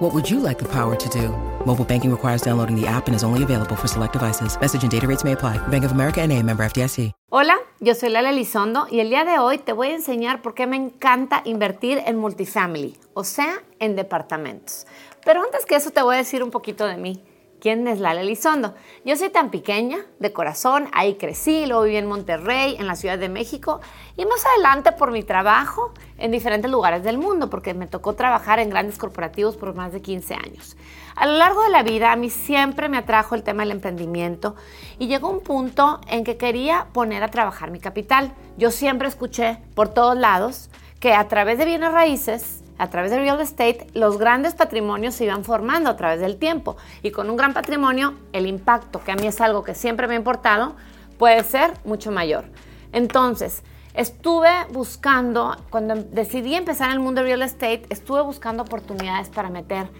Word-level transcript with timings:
What 0.00 0.14
would 0.14 0.30
you 0.30 0.40
like 0.40 0.58
the 0.58 0.64
power 0.64 0.96
to 0.96 1.08
do? 1.10 1.28
Mobile 1.66 1.84
banking 1.84 2.10
requires 2.10 2.40
downloading 2.40 2.74
the 2.74 2.86
app 2.86 3.06
and 3.06 3.14
is 3.14 3.22
only 3.22 3.42
available 3.42 3.76
for 3.76 3.86
select 3.86 4.14
devices. 4.14 4.58
Message 4.58 4.82
and 4.82 4.90
data 4.90 5.06
rates 5.06 5.24
may 5.24 5.32
apply. 5.32 5.58
Bank 5.68 5.84
of 5.84 5.92
America 5.92 6.26
NA, 6.26 6.40
member 6.40 6.64
FDIC. 6.64 7.12
Hola, 7.28 7.58
yo 7.80 7.94
soy 7.94 8.08
Lala 8.08 8.30
Elizondo 8.30 8.86
y 8.90 9.00
el 9.00 9.10
día 9.10 9.26
de 9.26 9.38
hoy 9.38 9.58
te 9.58 9.74
voy 9.74 9.88
a 9.88 9.94
enseñar 9.94 10.40
por 10.40 10.54
qué 10.54 10.66
me 10.66 10.76
encanta 10.76 11.42
invertir 11.44 12.02
en 12.06 12.16
multifamily, 12.16 12.96
o 13.12 13.24
sea, 13.24 13.62
en 13.78 13.94
departamentos. 13.94 14.86
Pero 15.22 15.42
antes 15.42 15.66
que 15.66 15.76
eso 15.76 15.90
te 15.90 16.00
voy 16.00 16.14
a 16.14 16.18
decir 16.18 16.42
un 16.42 16.50
poquito 16.50 16.86
de 16.86 16.96
mí. 16.96 17.22
¿Quién 17.60 17.86
es 17.88 18.00
Lala 18.00 18.22
Elizondo? 18.22 18.74
Yo 19.04 19.14
soy 19.16 19.28
tan 19.28 19.50
pequeña, 19.50 19.98
de 20.18 20.32
corazón, 20.32 20.88
ahí 20.92 21.16
crecí, 21.16 21.66
luego 21.66 21.82
viví 21.82 21.98
en 21.98 22.06
Monterrey, 22.06 22.76
en 22.78 22.86
la 22.86 22.96
Ciudad 22.96 23.18
de 23.18 23.28
México 23.28 23.82
y 24.16 24.24
más 24.24 24.46
adelante 24.46 24.92
por 24.92 25.10
mi 25.10 25.22
trabajo 25.22 25.92
en 26.16 26.30
diferentes 26.30 26.70
lugares 26.70 27.04
del 27.04 27.18
mundo, 27.18 27.50
porque 27.50 27.74
me 27.74 27.86
tocó 27.86 28.14
trabajar 28.14 28.60
en 28.60 28.70
grandes 28.70 28.96
corporativos 28.96 29.58
por 29.58 29.74
más 29.74 29.92
de 29.92 30.00
15 30.00 30.34
años. 30.34 30.78
A 31.14 31.26
lo 31.26 31.34
largo 31.34 31.62
de 31.62 31.68
la 31.68 31.82
vida 31.82 32.12
a 32.12 32.16
mí 32.16 32.30
siempre 32.30 32.88
me 32.88 32.96
atrajo 32.96 33.34
el 33.34 33.42
tema 33.42 33.62
del 33.62 33.72
emprendimiento 33.72 34.56
y 34.98 35.08
llegó 35.08 35.28
un 35.28 35.40
punto 35.40 36.00
en 36.08 36.24
que 36.24 36.38
quería 36.38 36.86
poner 36.94 37.22
a 37.22 37.28
trabajar 37.28 37.70
mi 37.70 37.78
capital. 37.78 38.32
Yo 38.56 38.70
siempre 38.70 39.06
escuché 39.06 39.58
por 39.74 39.88
todos 39.88 40.16
lados 40.16 40.70
que 40.98 41.12
a 41.12 41.28
través 41.28 41.58
de 41.58 41.66
bienes 41.66 41.92
raíces 41.92 42.59
a 42.80 42.88
través 42.88 43.10
del 43.10 43.20
real 43.20 43.38
estate, 43.42 43.86
los 43.92 44.16
grandes 44.16 44.54
patrimonios 44.54 45.14
se 45.14 45.24
iban 45.24 45.44
formando 45.44 45.90
a 45.90 45.96
través 45.96 46.18
del 46.18 46.38
tiempo. 46.38 46.78
Y 47.02 47.10
con 47.10 47.28
un 47.28 47.36
gran 47.36 47.52
patrimonio, 47.52 48.14
el 48.32 48.46
impacto, 48.46 49.04
que 49.04 49.12
a 49.12 49.16
mí 49.16 49.26
es 49.26 49.42
algo 49.42 49.62
que 49.62 49.74
siempre 49.74 50.08
me 50.08 50.14
ha 50.14 50.16
importado, 50.16 50.76
puede 51.18 51.44
ser 51.44 51.74
mucho 51.84 52.10
mayor. 52.10 52.46
Entonces, 52.92 53.64
estuve 53.92 54.48
buscando, 54.72 55.58
cuando 55.68 55.94
decidí 55.94 56.54
empezar 56.54 56.86
en 56.86 56.94
el 56.94 57.00
mundo 57.00 57.20
del 57.20 57.28
real 57.28 57.42
estate, 57.42 57.82
estuve 57.90 58.22
buscando 58.22 58.62
oportunidades 58.62 59.28
para 59.28 59.50
meter. 59.50 59.90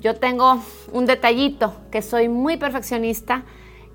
Yo 0.00 0.14
tengo 0.14 0.62
un 0.92 1.06
detallito, 1.06 1.74
que 1.90 2.00
soy 2.00 2.28
muy 2.28 2.56
perfeccionista 2.58 3.42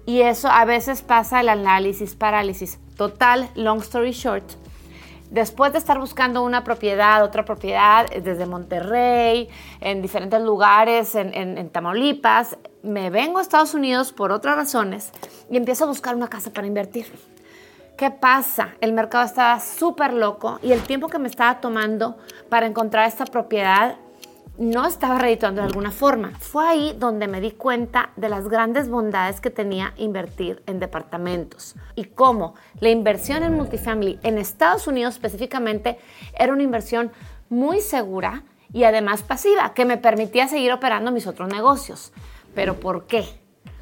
y 0.05 0.21
eso 0.21 0.49
a 0.49 0.65
veces 0.65 1.03
pasa 1.03 1.39
el 1.39 1.47
análisis, 1.47 2.15
parálisis. 2.15 2.79
Total, 2.97 3.49
long 3.55 3.79
story 3.79 4.11
short 4.11 4.64
después 5.29 5.71
de 5.73 5.79
estar 5.79 5.99
buscando 5.99 6.43
una 6.43 6.63
propiedad, 6.63 7.23
otra 7.23 7.45
propiedad 7.45 8.05
eh, 8.11 8.21
desde 8.21 8.45
Monterrey, 8.45 9.49
en 9.81 10.01
diferentes 10.01 10.41
lugares, 10.41 11.15
en, 11.15 11.69
Tamaulipas, 11.69 12.57
me 12.83 13.09
vengo 13.09 13.39
a 13.39 13.41
Estados 13.41 13.73
Unidos 13.73 14.13
por 14.13 14.31
otras 14.31 14.55
razones 14.55 15.11
y 15.49 15.57
empiezo 15.57 15.85
a 15.85 15.87
buscar 15.87 16.15
una 16.15 16.27
casa 16.27 16.51
para 16.51 16.67
invertir. 16.67 17.11
¿Qué 17.97 18.11
pasa? 18.11 18.75
El 18.81 18.91
mercado 18.91 19.25
estaba 19.25 19.59
súper 19.59 20.13
loco 20.13 20.59
y 20.61 20.73
el 20.73 20.81
tiempo 20.81 21.07
que 21.07 21.17
me 21.17 21.29
estaba 21.29 21.61
tomando 21.61 22.17
para 22.49 22.65
encontrar 22.65 23.07
esta 23.07 23.25
propiedad 23.25 23.95
no 24.57 24.85
estaba 24.85 25.17
redituando 25.17 25.61
de 25.61 25.67
alguna 25.67 25.91
forma. 25.91 26.31
Fue 26.39 26.67
ahí 26.67 26.95
donde 26.97 27.27
me 27.27 27.41
di 27.41 27.51
cuenta 27.51 28.11
de 28.15 28.29
las 28.29 28.47
grandes 28.47 28.89
bondades 28.89 29.41
que 29.41 29.49
tenía 29.49 29.93
invertir 29.97 30.63
en 30.65 30.79
departamentos 30.79 31.75
y 31.95 32.05
cómo 32.05 32.55
la 32.79 32.89
inversión 32.89 33.43
en 33.43 33.53
multifamily 33.53 34.19
en 34.23 34.37
Estados 34.37 34.87
Unidos 34.87 35.15
específicamente 35.15 35.99
era 36.37 36.53
una 36.53 36.63
inversión 36.63 37.11
muy 37.49 37.81
segura 37.81 38.43
y 38.71 38.83
además 38.83 39.23
pasiva 39.23 39.73
que 39.73 39.85
me 39.85 39.97
permitía 39.97 40.47
seguir 40.47 40.71
operando 40.71 41.11
mis 41.11 41.27
otros 41.27 41.49
negocios. 41.49 42.11
¿Pero 42.53 42.79
por 42.79 43.07
qué? 43.07 43.25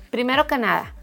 Primero 0.10 0.48
que 0.48 0.58
nada, 0.58 0.96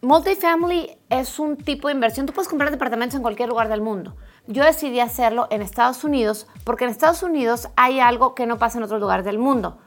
multifamily 0.00 0.96
es 1.10 1.38
un 1.38 1.56
tipo 1.56 1.88
de 1.88 1.94
inversión. 1.94 2.26
Tú 2.26 2.32
puedes 2.32 2.48
comprar 2.48 2.70
departamentos 2.70 3.16
en 3.16 3.22
cualquier 3.22 3.48
lugar 3.48 3.68
del 3.68 3.80
mundo 3.80 4.16
yo 4.46 4.64
decidí 4.64 5.00
hacerlo 5.00 5.46
en 5.50 5.62
Estados 5.62 6.04
Unidos 6.04 6.46
porque 6.64 6.84
en 6.84 6.90
Estados 6.90 7.22
Unidos 7.22 7.68
hay 7.76 8.00
algo 8.00 8.34
que 8.34 8.46
no 8.46 8.58
pasa 8.58 8.78
en 8.78 8.84
otros 8.84 9.00
lugares 9.00 9.24
del 9.24 9.38
mundo. 9.38 9.78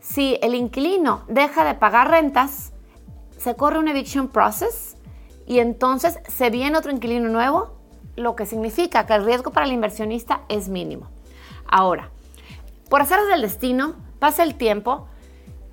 Si 0.00 0.38
el 0.42 0.54
inquilino 0.54 1.22
deja 1.28 1.64
de 1.64 1.74
pagar 1.74 2.10
rentas, 2.10 2.72
se 3.36 3.54
corre 3.56 3.78
un 3.78 3.88
eviction 3.88 4.28
process 4.28 4.96
y 5.46 5.58
entonces 5.58 6.18
se 6.28 6.50
viene 6.50 6.78
otro 6.78 6.92
inquilino 6.92 7.28
nuevo, 7.28 7.76
lo 8.16 8.36
que 8.36 8.46
significa 8.46 9.06
que 9.06 9.14
el 9.14 9.24
riesgo 9.24 9.50
para 9.50 9.66
el 9.66 9.72
inversionista 9.72 10.42
es 10.48 10.68
mínimo. 10.68 11.08
Ahora, 11.66 12.10
por 12.88 13.02
hacer 13.02 13.20
del 13.26 13.42
destino, 13.42 13.94
pasa 14.18 14.42
el 14.42 14.54
tiempo 14.54 15.06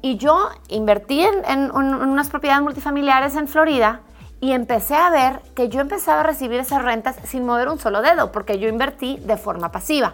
y 0.01 0.17
yo 0.17 0.49
invertí 0.67 1.21
en 1.21 1.71
unas 1.71 2.29
propiedades 2.29 2.63
multifamiliares 2.63 3.35
en 3.35 3.47
Florida 3.47 4.01
y 4.39 4.51
empecé 4.51 4.95
a 4.95 5.09
ver 5.09 5.41
que 5.55 5.69
yo 5.69 5.81
empezaba 5.81 6.21
a 6.21 6.23
recibir 6.23 6.59
esas 6.59 6.83
rentas 6.83 7.15
sin 7.23 7.45
mover 7.45 7.69
un 7.69 7.79
solo 7.79 8.01
dedo, 8.01 8.31
porque 8.31 8.59
yo 8.59 8.69
invertí 8.69 9.17
de 9.23 9.37
forma 9.37 9.71
pasiva. 9.71 10.13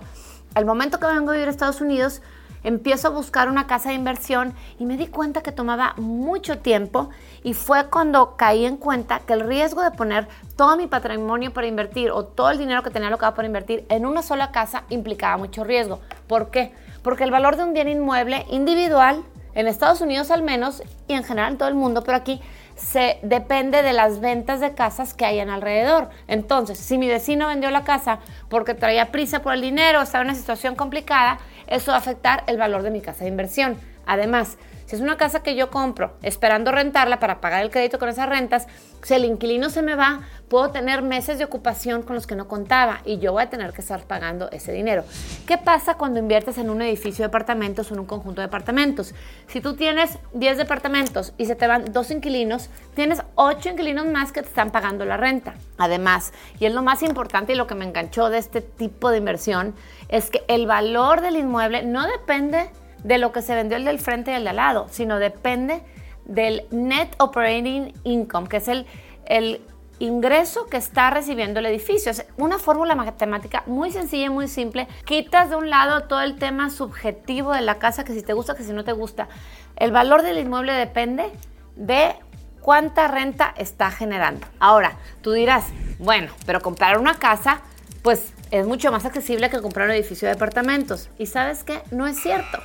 Al 0.55 0.65
momento 0.65 0.99
que 0.99 1.07
vengo 1.07 1.31
a 1.31 1.33
vivir 1.33 1.47
a 1.47 1.51
Estados 1.51 1.81
Unidos, 1.81 2.21
empiezo 2.63 3.09
a 3.09 3.11
buscar 3.11 3.49
una 3.49 3.67
casa 3.67 3.89
de 3.89 3.95
inversión 3.95 4.53
y 4.79 4.85
me 4.85 4.97
di 4.97 5.07
cuenta 5.07 5.41
que 5.41 5.51
tomaba 5.51 5.93
mucho 5.97 6.59
tiempo 6.59 7.09
y 7.43 7.53
fue 7.53 7.89
cuando 7.89 8.37
caí 8.37 8.65
en 8.65 8.77
cuenta 8.77 9.19
que 9.19 9.33
el 9.33 9.41
riesgo 9.41 9.81
de 9.81 9.91
poner 9.91 10.27
todo 10.55 10.77
mi 10.77 10.87
patrimonio 10.87 11.51
para 11.51 11.67
invertir 11.67 12.11
o 12.11 12.23
todo 12.23 12.51
el 12.51 12.57
dinero 12.57 12.83
que 12.83 12.89
tenía 12.89 13.09
alocado 13.09 13.35
para 13.35 13.47
invertir 13.47 13.85
en 13.89 14.05
una 14.05 14.21
sola 14.21 14.51
casa 14.51 14.83
implicaba 14.89 15.37
mucho 15.37 15.63
riesgo. 15.63 15.99
¿Por 16.27 16.51
qué? 16.51 16.73
Porque 17.01 17.25
el 17.25 17.31
valor 17.31 17.57
de 17.57 17.63
un 17.63 17.73
bien 17.73 17.89
inmueble 17.89 18.45
individual, 18.49 19.23
en 19.55 19.67
Estados 19.67 20.01
Unidos 20.01 20.31
al 20.31 20.41
menos 20.41 20.81
y 21.07 21.13
en 21.13 21.23
general 21.23 21.51
en 21.51 21.57
todo 21.57 21.69
el 21.69 21.75
mundo, 21.75 22.03
pero 22.03 22.17
aquí 22.17 22.41
se 22.75 23.19
depende 23.21 23.83
de 23.83 23.93
las 23.93 24.19
ventas 24.19 24.59
de 24.59 24.73
casas 24.73 25.13
que 25.13 25.25
hayan 25.25 25.49
alrededor. 25.49 26.09
Entonces, 26.27 26.77
si 26.77 26.97
mi 26.97 27.07
vecino 27.07 27.47
vendió 27.47 27.69
la 27.71 27.83
casa 27.83 28.19
porque 28.49 28.73
traía 28.73 29.11
prisa 29.11 29.41
por 29.41 29.53
el 29.53 29.61
dinero, 29.61 30.01
estaba 30.01 30.23
en 30.23 30.29
una 30.29 30.37
situación 30.37 30.75
complicada, 30.75 31.39
eso 31.67 31.91
va 31.91 31.97
a 31.97 31.99
afectar 31.99 32.43
el 32.47 32.57
valor 32.57 32.83
de 32.83 32.91
mi 32.91 33.01
casa 33.01 33.23
de 33.23 33.29
inversión. 33.29 33.77
Además, 34.05 34.57
si 34.93 34.97
es 34.97 35.01
una 35.01 35.17
casa 35.17 35.41
que 35.41 35.55
yo 35.55 35.71
compro 35.71 36.13
esperando 36.21 36.71
rentarla 36.71 37.19
para 37.19 37.41
pagar 37.41 37.63
el 37.63 37.71
crédito 37.71 37.97
con 37.97 38.09
esas 38.09 38.29
rentas, 38.29 38.67
si 39.01 39.15
el 39.15 39.25
inquilino 39.25 39.71
se 39.71 39.81
me 39.81 39.95
va, 39.95 40.21
puedo 40.49 40.69
tener 40.69 41.01
meses 41.01 41.39
de 41.39 41.45
ocupación 41.45 42.03
con 42.03 42.13
los 42.13 42.27
que 42.27 42.35
no 42.35 42.47
contaba 42.47 43.01
y 43.03 43.17
yo 43.17 43.31
voy 43.31 43.41
a 43.41 43.49
tener 43.49 43.73
que 43.73 43.81
estar 43.81 44.03
pagando 44.03 44.51
ese 44.51 44.71
dinero. 44.71 45.03
¿Qué 45.47 45.57
pasa 45.57 45.95
cuando 45.95 46.19
inviertes 46.19 46.59
en 46.59 46.69
un 46.69 46.79
edificio 46.83 47.23
de 47.23 47.29
departamentos 47.29 47.89
o 47.89 47.95
en 47.95 48.01
un 48.01 48.05
conjunto 48.05 48.41
de 48.41 48.45
departamentos? 48.45 49.15
Si 49.47 49.61
tú 49.61 49.75
tienes 49.75 50.19
10 50.33 50.59
departamentos 50.59 51.33
y 51.39 51.47
se 51.47 51.55
te 51.55 51.65
van 51.65 51.91
dos 51.91 52.11
inquilinos, 52.11 52.69
tienes 52.93 53.23
8 53.33 53.69
inquilinos 53.69 54.05
más 54.05 54.31
que 54.31 54.43
te 54.43 54.49
están 54.49 54.69
pagando 54.69 55.05
la 55.05 55.17
renta. 55.17 55.55
Además, 55.79 56.33
y 56.59 56.67
es 56.67 56.73
lo 56.73 56.83
más 56.83 57.01
importante 57.01 57.53
y 57.53 57.55
lo 57.55 57.65
que 57.65 57.73
me 57.73 57.85
enganchó 57.85 58.29
de 58.29 58.37
este 58.37 58.61
tipo 58.61 59.09
de 59.09 59.17
inversión, 59.17 59.73
es 60.07 60.29
que 60.29 60.43
el 60.47 60.67
valor 60.67 61.21
del 61.21 61.37
inmueble 61.37 61.81
no 61.81 62.05
depende 62.05 62.69
de 63.03 63.17
lo 63.17 63.31
que 63.31 63.41
se 63.41 63.55
vendió 63.55 63.77
el 63.77 63.85
del 63.85 63.99
frente 63.99 64.31
y 64.31 64.35
el 64.35 64.43
de 64.43 64.49
al 64.51 64.55
lado, 64.55 64.87
sino 64.89 65.19
depende 65.19 65.83
del 66.25 66.65
net 66.71 67.09
operating 67.19 67.93
income, 68.03 68.47
que 68.47 68.57
es 68.57 68.67
el, 68.67 69.61
ingreso 69.99 70.65
que 70.65 70.75
está 70.75 71.11
recibiendo 71.11 71.59
el 71.59 71.65
edificio. 71.67 72.11
Es 72.11 72.25
una 72.35 72.59
fórmula 72.59 72.93
matemática 72.93 73.63
muy 73.67 73.91
sencilla 73.91 74.25
y 74.25 74.29
muy 74.29 74.49
simple. 74.49 74.87
Quitas 75.05 75.49
de 75.49 75.55
un 75.55 75.69
lado 75.69 76.05
todo 76.05 76.19
el 76.21 76.37
tema 76.37 76.69
subjetivo 76.71 77.53
de 77.53 77.61
la 77.61 77.77
casa, 77.79 78.03
que 78.03 78.13
si 78.13 78.21
te 78.21 78.33
gusta, 78.33 78.55
que 78.55 78.63
si 78.63 78.73
no 78.73 78.83
te 78.83 78.91
gusta. 78.91 79.29
El 79.77 79.91
valor 79.91 80.23
del 80.23 80.39
inmueble 80.39 80.73
depende 80.73 81.31
de 81.77 82.15
cuánta 82.59 83.07
renta 83.07 83.53
está 83.55 83.91
generando. 83.91 84.45
Ahora, 84.59 84.97
tú 85.21 85.31
dirás, 85.31 85.67
bueno, 85.99 86.33
pero 86.45 86.59
comprar 86.59 86.97
una 86.97 87.13
casa, 87.13 87.61
pues 88.01 88.33
es 88.51 88.65
mucho 88.65 88.91
más 88.91 89.05
accesible 89.05 89.49
que 89.49 89.61
comprar 89.61 89.87
un 89.87 89.93
edificio 89.93 90.27
de 90.27 90.33
departamentos. 90.33 91.09
Y 91.17 91.27
sabes 91.27 91.63
qué, 91.63 91.81
no 91.91 92.07
es 92.07 92.19
cierto 92.19 92.59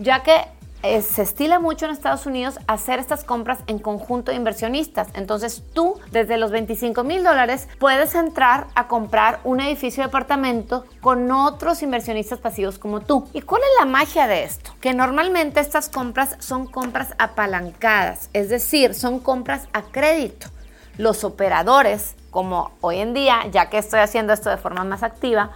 ya 0.00 0.22
que 0.22 0.44
eh, 0.82 1.02
se 1.02 1.20
estila 1.20 1.58
mucho 1.58 1.84
en 1.84 1.90
Estados 1.90 2.24
Unidos 2.24 2.58
hacer 2.66 2.98
estas 3.00 3.22
compras 3.22 3.58
en 3.66 3.78
conjunto 3.78 4.30
de 4.30 4.38
inversionistas. 4.38 5.08
Entonces 5.12 5.62
tú, 5.74 6.00
desde 6.10 6.38
los 6.38 6.50
25 6.50 7.04
mil 7.04 7.22
dólares, 7.22 7.68
puedes 7.78 8.14
entrar 8.14 8.66
a 8.74 8.88
comprar 8.88 9.40
un 9.44 9.60
edificio 9.60 10.02
de 10.02 10.08
apartamento 10.08 10.86
con 11.02 11.30
otros 11.30 11.82
inversionistas 11.82 12.38
pasivos 12.38 12.78
como 12.78 13.00
tú. 13.00 13.28
¿Y 13.34 13.42
cuál 13.42 13.60
es 13.60 13.68
la 13.78 13.84
magia 13.84 14.26
de 14.26 14.44
esto? 14.44 14.72
Que 14.80 14.94
normalmente 14.94 15.60
estas 15.60 15.90
compras 15.90 16.36
son 16.38 16.66
compras 16.66 17.14
apalancadas, 17.18 18.30
es 18.32 18.48
decir, 18.48 18.94
son 18.94 19.20
compras 19.20 19.68
a 19.74 19.82
crédito. 19.82 20.46
Los 20.96 21.24
operadores, 21.24 22.14
como 22.30 22.72
hoy 22.80 23.00
en 23.00 23.12
día, 23.12 23.40
ya 23.52 23.68
que 23.68 23.76
estoy 23.76 24.00
haciendo 24.00 24.32
esto 24.32 24.48
de 24.48 24.56
forma 24.56 24.84
más 24.84 25.02
activa, 25.02 25.50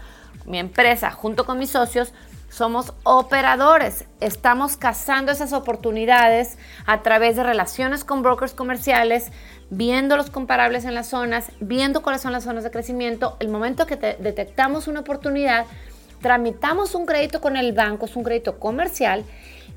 mi 0.45 0.59
empresa 0.59 1.11
junto 1.11 1.47
con 1.47 1.59
mis 1.59 1.71
socios, 1.71 2.13
somos 2.55 2.93
operadores. 3.03 4.05
Estamos 4.21 4.77
cazando 4.77 5.33
esas 5.33 5.53
oportunidades 5.53 6.57
a 6.87 7.03
través 7.03 7.35
de 7.35 7.43
relaciones 7.43 8.05
con 8.05 8.23
brokers 8.23 8.55
comerciales, 8.55 9.33
viendo 9.71 10.17
los 10.17 10.31
comparables 10.31 10.85
en 10.85 10.95
las 10.95 11.09
zonas, 11.09 11.51
viendo 11.59 12.01
cuáles 12.01 12.23
son 12.23 12.31
las 12.31 12.45
zonas 12.45 12.63
de 12.63 12.71
crecimiento. 12.71 13.37
El 13.41 13.49
momento 13.49 13.87
que 13.87 13.97
detectamos 13.97 14.87
una 14.87 15.01
oportunidad, 15.01 15.67
tramitamos 16.21 16.95
un 16.95 17.07
crédito 17.07 17.41
con 17.41 17.57
el 17.57 17.73
banco, 17.73 18.07
es 18.07 18.15
un 18.15 18.23
crédito 18.23 18.61
comercial, 18.61 19.25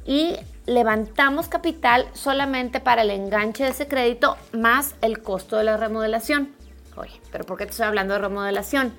y 0.05 0.35
levantamos 0.67 1.47
capital 1.47 2.05
solamente 2.13 2.79
para 2.79 3.01
el 3.01 3.09
enganche 3.09 3.63
de 3.63 3.71
ese 3.71 3.87
crédito 3.87 4.37
más 4.53 4.93
el 5.01 5.23
costo 5.23 5.57
de 5.57 5.63
la 5.63 5.77
remodelación. 5.77 6.53
Oye, 6.95 7.19
pero 7.31 7.43
¿por 7.43 7.57
qué 7.57 7.65
te 7.65 7.71
estoy 7.71 7.87
hablando 7.87 8.13
de 8.13 8.19
remodelación? 8.19 8.93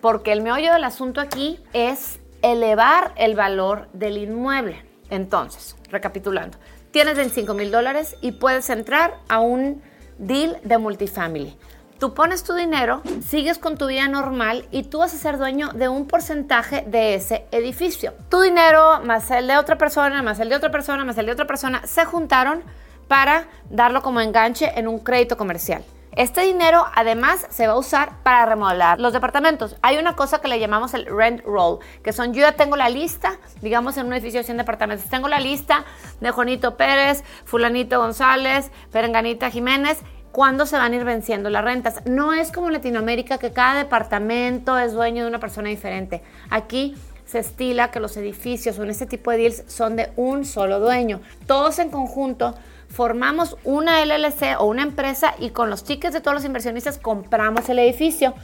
Porque 0.00 0.32
el 0.32 0.40
meollo 0.40 0.72
del 0.72 0.84
asunto 0.84 1.20
aquí 1.20 1.60
es 1.74 2.20
elevar 2.42 3.12
el 3.16 3.34
valor 3.34 3.88
del 3.92 4.18
inmueble. 4.18 4.84
Entonces, 5.10 5.76
recapitulando, 5.90 6.58
tienes 6.90 7.16
25 7.16 7.54
mil 7.54 7.70
dólares 7.70 8.16
y 8.20 8.32
puedes 8.32 8.68
entrar 8.70 9.18
a 9.28 9.40
un 9.40 9.82
deal 10.18 10.58
de 10.64 10.78
multifamily. 10.78 11.56
Tú 11.98 12.14
pones 12.14 12.44
tu 12.44 12.54
dinero, 12.54 13.02
sigues 13.26 13.58
con 13.58 13.76
tu 13.76 13.88
vida 13.88 14.06
normal 14.06 14.66
y 14.70 14.84
tú 14.84 14.98
vas 14.98 15.12
a 15.14 15.18
ser 15.18 15.36
dueño 15.36 15.70
de 15.72 15.88
un 15.88 16.06
porcentaje 16.06 16.84
de 16.86 17.14
ese 17.14 17.46
edificio. 17.50 18.14
Tu 18.28 18.40
dinero 18.40 19.00
más 19.04 19.28
el 19.32 19.48
de 19.48 19.56
otra 19.56 19.78
persona, 19.78 20.22
más 20.22 20.38
el 20.38 20.48
de 20.48 20.54
otra 20.54 20.70
persona, 20.70 21.04
más 21.04 21.18
el 21.18 21.26
de 21.26 21.32
otra 21.32 21.48
persona 21.48 21.84
se 21.86 22.04
juntaron 22.04 22.62
para 23.08 23.48
darlo 23.68 24.02
como 24.02 24.20
enganche 24.20 24.78
en 24.78 24.86
un 24.86 25.00
crédito 25.00 25.36
comercial. 25.36 25.82
Este 26.18 26.40
dinero 26.40 26.84
además 26.96 27.46
se 27.48 27.68
va 27.68 27.74
a 27.74 27.78
usar 27.78 28.24
para 28.24 28.44
remodelar 28.44 28.98
los 28.98 29.12
departamentos. 29.12 29.76
Hay 29.82 29.98
una 29.98 30.16
cosa 30.16 30.40
que 30.40 30.48
le 30.48 30.58
llamamos 30.58 30.92
el 30.94 31.06
rent 31.06 31.44
roll, 31.44 31.78
que 32.02 32.12
son 32.12 32.34
yo 32.34 32.40
ya 32.40 32.56
tengo 32.56 32.74
la 32.74 32.88
lista, 32.88 33.38
digamos 33.62 33.96
en 33.98 34.06
un 34.06 34.14
edificio 34.14 34.40
de 34.40 34.44
100 34.44 34.56
departamentos, 34.56 35.08
tengo 35.08 35.28
la 35.28 35.38
lista 35.38 35.84
de 36.20 36.32
Juanito 36.32 36.76
Pérez, 36.76 37.22
fulanito 37.44 38.00
González, 38.00 38.72
Perenganita 38.90 39.48
Jiménez, 39.48 40.00
cuándo 40.32 40.66
se 40.66 40.76
van 40.76 40.92
a 40.92 40.96
ir 40.96 41.04
venciendo 41.04 41.50
las 41.50 41.62
rentas. 41.62 42.04
No 42.04 42.32
es 42.32 42.50
como 42.50 42.66
en 42.66 42.72
Latinoamérica 42.72 43.38
que 43.38 43.52
cada 43.52 43.78
departamento 43.78 44.76
es 44.76 44.94
dueño 44.94 45.22
de 45.22 45.28
una 45.28 45.38
persona 45.38 45.68
diferente. 45.68 46.24
Aquí 46.50 46.96
se 47.26 47.38
estila 47.38 47.92
que 47.92 48.00
los 48.00 48.16
edificios 48.16 48.76
o 48.80 48.82
en 48.82 48.90
este 48.90 49.06
tipo 49.06 49.30
de 49.30 49.36
deals 49.36 49.62
son 49.68 49.94
de 49.94 50.10
un 50.16 50.44
solo 50.44 50.80
dueño. 50.80 51.20
Todos 51.46 51.78
en 51.78 51.90
conjunto 51.90 52.56
formamos 52.88 53.56
una 53.64 54.04
LLC 54.04 54.58
o 54.58 54.66
una 54.66 54.82
empresa 54.82 55.34
y 55.38 55.50
con 55.50 55.70
los 55.70 55.84
tickets 55.84 56.14
de 56.14 56.20
todos 56.20 56.34
los 56.34 56.44
inversionistas 56.44 56.98
compramos 56.98 57.68
el 57.68 57.78
edificio. 57.78 58.34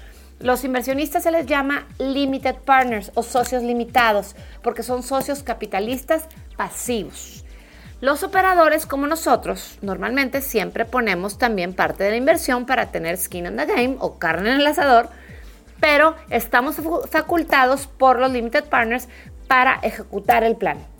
Los 0.40 0.64
inversionistas 0.64 1.22
se 1.22 1.30
les 1.30 1.46
llama 1.46 1.86
limited 1.98 2.56
partners 2.56 3.10
o 3.14 3.22
socios 3.22 3.62
limitados 3.62 4.36
porque 4.62 4.82
son 4.82 5.02
socios 5.02 5.42
capitalistas 5.42 6.24
pasivos. 6.56 7.44
Los 8.00 8.22
operadores 8.22 8.84
como 8.84 9.06
nosotros 9.06 9.78
normalmente 9.80 10.42
siempre 10.42 10.84
ponemos 10.84 11.38
también 11.38 11.72
parte 11.72 12.04
de 12.04 12.10
la 12.10 12.16
inversión 12.16 12.66
para 12.66 12.90
tener 12.90 13.16
skin 13.16 13.46
in 13.46 13.56
the 13.56 13.66
game 13.66 13.96
o 14.00 14.18
carne 14.18 14.50
en 14.50 14.60
el 14.60 14.66
asador, 14.66 15.08
pero 15.80 16.14
estamos 16.28 16.76
facultados 17.10 17.86
por 17.86 18.18
los 18.18 18.30
limited 18.30 18.64
partners 18.64 19.08
para 19.46 19.76
ejecutar 19.82 20.44
el 20.44 20.56
plan. 20.56 20.93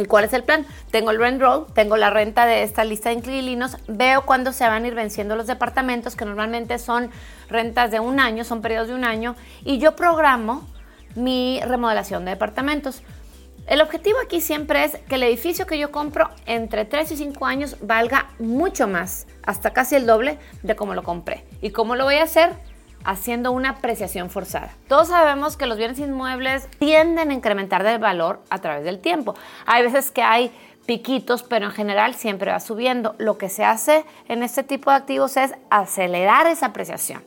¿Y 0.00 0.06
cuál 0.06 0.24
es 0.24 0.32
el 0.32 0.44
plan? 0.44 0.66
Tengo 0.90 1.10
el 1.10 1.18
rent 1.18 1.42
roll, 1.42 1.66
tengo 1.74 1.98
la 1.98 2.08
renta 2.08 2.46
de 2.46 2.62
esta 2.62 2.84
lista 2.84 3.10
de 3.10 3.16
inquilinos, 3.16 3.76
veo 3.86 4.24
cuándo 4.24 4.52
se 4.52 4.66
van 4.66 4.84
a 4.84 4.88
ir 4.88 4.94
venciendo 4.94 5.36
los 5.36 5.46
departamentos, 5.46 6.16
que 6.16 6.24
normalmente 6.24 6.78
son 6.78 7.10
rentas 7.50 7.90
de 7.90 8.00
un 8.00 8.18
año, 8.18 8.44
son 8.44 8.62
periodos 8.62 8.88
de 8.88 8.94
un 8.94 9.04
año, 9.04 9.36
y 9.62 9.78
yo 9.78 9.96
programo 9.96 10.66
mi 11.16 11.60
remodelación 11.62 12.24
de 12.24 12.30
departamentos. 12.30 13.02
El 13.66 13.82
objetivo 13.82 14.18
aquí 14.24 14.40
siempre 14.40 14.84
es 14.84 14.96
que 15.06 15.16
el 15.16 15.22
edificio 15.22 15.66
que 15.66 15.78
yo 15.78 15.92
compro 15.92 16.30
entre 16.46 16.86
3 16.86 17.12
y 17.12 17.16
5 17.18 17.44
años 17.44 17.76
valga 17.82 18.30
mucho 18.38 18.88
más, 18.88 19.26
hasta 19.42 19.74
casi 19.74 19.96
el 19.96 20.06
doble 20.06 20.38
de 20.62 20.76
como 20.76 20.94
lo 20.94 21.02
compré. 21.02 21.44
¿Y 21.60 21.72
cómo 21.72 21.94
lo 21.94 22.04
voy 22.04 22.16
a 22.16 22.22
hacer? 22.22 22.56
Haciendo 23.04 23.52
una 23.52 23.70
apreciación 23.70 24.30
forzada. 24.30 24.74
Todos 24.88 25.08
sabemos 25.08 25.56
que 25.56 25.66
los 25.66 25.78
bienes 25.78 25.98
inmuebles 25.98 26.68
tienden 26.78 27.30
a 27.30 27.34
incrementar 27.34 27.82
de 27.82 27.98
valor 27.98 28.40
a 28.50 28.58
través 28.58 28.84
del 28.84 29.00
tiempo. 29.00 29.34
Hay 29.66 29.82
veces 29.82 30.10
que 30.10 30.22
hay 30.22 30.52
piquitos, 30.86 31.42
pero 31.42 31.66
en 31.66 31.72
general 31.72 32.14
siempre 32.14 32.50
va 32.50 32.60
subiendo. 32.60 33.14
Lo 33.18 33.38
que 33.38 33.48
se 33.48 33.64
hace 33.64 34.04
en 34.28 34.42
este 34.42 34.62
tipo 34.62 34.90
de 34.90 34.96
activos 34.96 35.36
es 35.36 35.54
acelerar 35.70 36.46
esa 36.46 36.66
apreciación. 36.66 37.22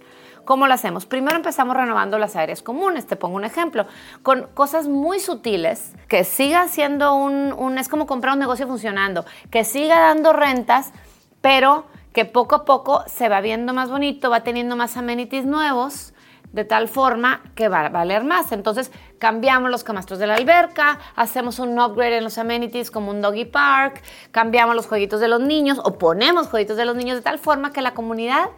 ¿Cómo 0.45 0.67
lo 0.67 0.73
hacemos? 0.73 1.05
Primero 1.05 1.37
empezamos 1.37 1.75
renovando 1.75 2.19
las 2.19 2.35
áreas 2.35 2.61
comunes. 2.61 3.07
Te 3.07 3.15
pongo 3.15 3.37
un 3.37 3.45
ejemplo. 3.45 3.85
Con 4.21 4.47
cosas 4.53 4.89
muy 4.89 5.21
sutiles, 5.21 5.93
que 6.09 6.25
siga 6.25 6.67
siendo 6.67 7.13
un, 7.13 7.53
un 7.53 7.77
es 7.77 7.87
como 7.87 8.05
comprar 8.05 8.33
un 8.33 8.39
negocio 8.39 8.67
funcionando, 8.67 9.23
que 9.49 9.63
siga 9.63 10.01
dando 10.01 10.33
rentas, 10.33 10.91
pero 11.39 11.85
que 12.13 12.25
poco 12.25 12.55
a 12.55 12.65
poco 12.65 13.03
se 13.07 13.27
va 13.27 13.41
viendo 13.41 13.73
más 13.73 13.89
bonito, 13.89 14.29
va 14.29 14.41
teniendo 14.41 14.75
más 14.75 14.97
amenities 14.97 15.45
nuevos, 15.45 16.13
de 16.53 16.63
tal 16.63 16.87
forma 16.87 17.41
que 17.55 17.67
va 17.67 17.81
a 17.81 17.89
valer 17.89 18.23
más. 18.23 18.51
Entonces 18.51 18.91
cambiamos 19.17 19.71
los 19.71 19.83
camastros 19.83 20.19
de 20.19 20.27
la 20.27 20.35
alberca, 20.35 20.99
hacemos 21.15 21.59
un 21.59 21.79
upgrade 21.79 22.17
en 22.17 22.23
los 22.23 22.37
amenities 22.37 22.91
como 22.91 23.09
un 23.09 23.21
doggy 23.21 23.45
park, 23.45 24.01
cambiamos 24.31 24.75
los 24.75 24.85
jueguitos 24.85 25.19
de 25.19 25.27
los 25.27 25.41
niños 25.41 25.79
o 25.83 25.97
ponemos 25.97 26.47
jueguitos 26.47 26.77
de 26.77 26.85
los 26.85 26.95
niños 26.95 27.17
de 27.17 27.23
tal 27.23 27.39
forma 27.39 27.73
que 27.73 27.81
la 27.81 27.95
comunidad 27.95 28.49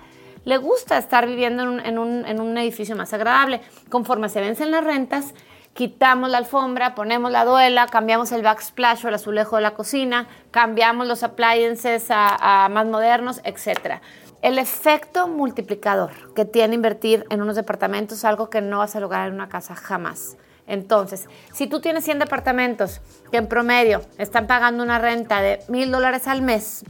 le 0.43 0.57
gusta 0.57 0.97
estar 0.97 1.25
viviendo 1.25 1.63
en 1.63 1.97
un, 1.97 2.25
en 2.25 2.39
un 2.39 2.57
edificio 2.57 2.95
más 2.95 3.13
agradable. 3.13 3.61
Conforme 3.89 4.29
se 4.29 4.41
vencen 4.41 4.69
las 4.69 4.83
rentas, 4.83 5.33
quitamos 5.75 6.29
la 6.29 6.37
alfombra, 6.37 6.95
ponemos 6.95 7.31
la 7.31 7.43
duela, 7.43 7.87
cambiamos 7.87 8.31
el 8.31 8.41
backsplash 8.41 9.05
o 9.05 9.09
el 9.09 9.15
azulejo 9.15 9.57
de 9.57 9.61
la 9.61 9.71
cocina, 9.71 10.25
cambiamos 10.49 11.05
los 11.05 11.21
appliances 11.21 12.05
a, 12.09 12.69
más 12.71 12.87
modernos, 12.87 13.41
etc. 13.43 13.99
El 14.41 14.57
efecto 14.57 15.27
multiplicador 15.27 16.33
que 16.33 16.45
tiene 16.45 16.75
invertir 16.75 17.25
en 17.29 17.41
unos 17.41 17.57
departamentos 17.57 18.19
es 18.19 18.25
algo 18.25 18.49
que 18.49 18.61
no 18.61 18.79
vas 18.79 18.95
a 18.95 19.01
lograr 19.01 19.27
en 19.27 19.33
una 19.33 19.49
casa 19.49 19.75
jamás. 19.75 20.37
Entonces, 20.65 21.27
si 21.53 21.67
tú 21.67 21.81
tienes 21.81 22.05
100 22.05 22.19
departamentos 22.19 23.01
que 23.29 23.37
en 23.37 23.47
promedio 23.47 24.01
están 24.17 24.47
pagando 24.47 24.81
una 24.81 24.97
renta 24.97 25.41
de 25.41 25.59
mil 25.67 25.91
dólares 25.91 26.27
al 26.29 26.41
mes 26.41 26.85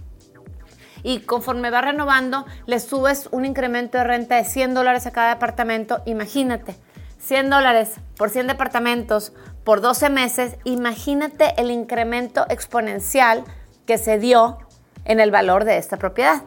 y 1.01 1.21
conforme 1.21 1.71
va 1.71 1.81
renovando 1.81 2.45
le 2.67 2.79
subes 2.79 3.29
un 3.31 3.45
incremento 3.45 3.97
de 3.97 4.03
renta 4.03 4.35
de 4.35 4.45
100 4.45 4.75
dólares 4.75 5.07
a 5.07 5.11
cada 5.11 5.33
departamento, 5.33 6.03
imagínate, 6.05 6.77
100 7.25 7.49
dólares 7.49 7.95
por 8.17 8.29
100 8.29 8.47
departamentos 8.47 9.33
por 9.63 9.81
12 9.81 10.09
meses, 10.09 10.57
imagínate 10.63 11.59
el 11.59 11.71
incremento 11.71 12.45
exponencial 12.49 13.43
que 13.87 13.97
se 13.97 14.19
dio 14.19 14.59
en 15.05 15.19
el 15.19 15.31
valor 15.31 15.65
de 15.65 15.77
esta 15.77 15.97
propiedad. 15.97 16.43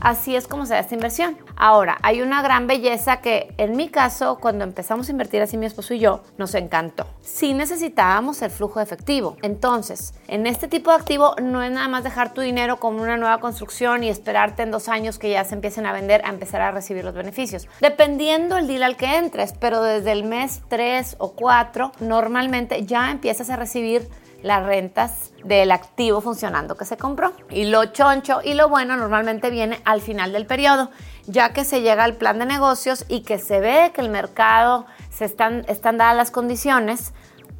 Así 0.00 0.36
es 0.36 0.46
como 0.46 0.66
se 0.66 0.74
da 0.74 0.80
esta 0.80 0.94
inversión. 0.94 1.38
Ahora, 1.60 1.98
hay 2.02 2.22
una 2.22 2.40
gran 2.40 2.68
belleza 2.68 3.20
que 3.20 3.52
en 3.58 3.76
mi 3.76 3.88
caso, 3.88 4.38
cuando 4.40 4.62
empezamos 4.62 5.08
a 5.08 5.10
invertir 5.10 5.42
así 5.42 5.56
mi 5.56 5.66
esposo 5.66 5.92
y 5.92 5.98
yo, 5.98 6.22
nos 6.36 6.54
encantó. 6.54 7.08
Sí 7.20 7.52
necesitábamos 7.52 8.40
el 8.42 8.52
flujo 8.52 8.78
de 8.78 8.84
efectivo. 8.84 9.36
Entonces, 9.42 10.14
en 10.28 10.46
este 10.46 10.68
tipo 10.68 10.92
de 10.92 10.98
activo 10.98 11.34
no 11.42 11.64
es 11.64 11.72
nada 11.72 11.88
más 11.88 12.04
dejar 12.04 12.32
tu 12.32 12.42
dinero 12.42 12.78
como 12.78 13.02
una 13.02 13.16
nueva 13.16 13.40
construcción 13.40 14.04
y 14.04 14.08
esperarte 14.08 14.62
en 14.62 14.70
dos 14.70 14.88
años 14.88 15.18
que 15.18 15.30
ya 15.30 15.44
se 15.44 15.56
empiecen 15.56 15.84
a 15.86 15.92
vender 15.92 16.24
a 16.24 16.28
empezar 16.28 16.60
a 16.60 16.70
recibir 16.70 17.04
los 17.04 17.14
beneficios. 17.14 17.66
Dependiendo 17.80 18.56
el 18.56 18.68
deal 18.68 18.84
al 18.84 18.96
que 18.96 19.16
entres, 19.16 19.52
pero 19.58 19.82
desde 19.82 20.12
el 20.12 20.22
mes 20.22 20.62
3 20.68 21.16
o 21.18 21.32
4, 21.32 21.90
normalmente 21.98 22.86
ya 22.86 23.10
empiezas 23.10 23.50
a 23.50 23.56
recibir 23.56 24.08
las 24.42 24.64
rentas 24.64 25.32
del 25.44 25.70
activo 25.70 26.20
funcionando 26.20 26.76
que 26.76 26.84
se 26.84 26.96
compró. 26.96 27.32
Y 27.50 27.64
lo 27.64 27.86
choncho 27.86 28.40
y 28.44 28.54
lo 28.54 28.68
bueno 28.68 28.96
normalmente 28.96 29.50
viene 29.50 29.80
al 29.84 30.00
final 30.00 30.32
del 30.32 30.46
periodo, 30.46 30.90
ya 31.28 31.52
que 31.52 31.64
se 31.64 31.82
llega 31.82 32.04
al 32.04 32.14
plan 32.14 32.38
de 32.38 32.46
negocios 32.46 33.04
y 33.06 33.20
que 33.20 33.38
se 33.38 33.60
ve 33.60 33.92
que 33.94 34.00
el 34.00 34.08
mercado 34.08 34.86
se 35.10 35.26
están, 35.26 35.64
están 35.68 35.98
dadas 35.98 36.16
las 36.16 36.30
condiciones 36.30 37.12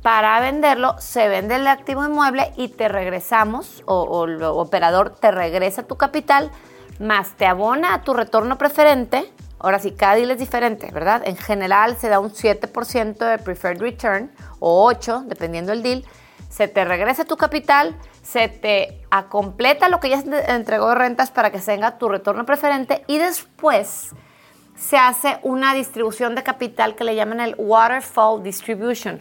para 0.02 0.40
venderlo, 0.40 0.96
se 0.98 1.28
vende 1.28 1.56
el 1.56 1.66
activo 1.66 2.04
inmueble 2.04 2.52
y 2.56 2.68
te 2.68 2.88
regresamos, 2.88 3.82
o, 3.84 4.24
el 4.24 4.42
operador 4.42 5.10
te 5.10 5.30
regresa 5.30 5.82
tu 5.82 5.96
capital, 5.96 6.50
más 6.98 7.36
te 7.36 7.46
abona 7.46 7.94
a 7.94 8.02
tu 8.02 8.14
retorno 8.14 8.56
preferente. 8.58 9.30
Ahora 9.58 9.80
sí, 9.80 9.92
cada 9.92 10.14
deal 10.14 10.30
es 10.30 10.38
diferente, 10.38 10.90
¿verdad? 10.92 11.22
En 11.26 11.36
general 11.36 11.96
se 11.96 12.08
da 12.08 12.20
un 12.20 12.30
7% 12.30 13.18
de 13.18 13.38
preferred 13.38 13.80
return 13.80 14.30
o 14.60 14.90
8%, 14.90 15.24
dependiendo 15.24 15.72
del 15.72 15.82
deal 15.82 16.04
se 16.48 16.68
te 16.68 16.84
regresa 16.84 17.24
tu 17.24 17.36
capital, 17.36 17.94
se 18.30 18.48
te 18.48 19.00
completa 19.30 19.88
lo 19.88 20.00
que 20.00 20.10
ya 20.10 20.22
entregó 20.48 20.90
de 20.90 20.94
rentas 20.96 21.30
para 21.30 21.50
que 21.50 21.60
se 21.60 21.72
tenga 21.72 21.96
tu 21.96 22.08
retorno 22.08 22.44
preferente 22.44 23.02
y 23.06 23.16
después 23.16 24.10
se 24.76 24.98
hace 24.98 25.38
una 25.42 25.72
distribución 25.72 26.34
de 26.34 26.42
capital 26.42 26.94
que 26.94 27.04
le 27.04 27.14
llaman 27.14 27.40
el 27.40 27.54
waterfall 27.56 28.42
distribution. 28.42 29.20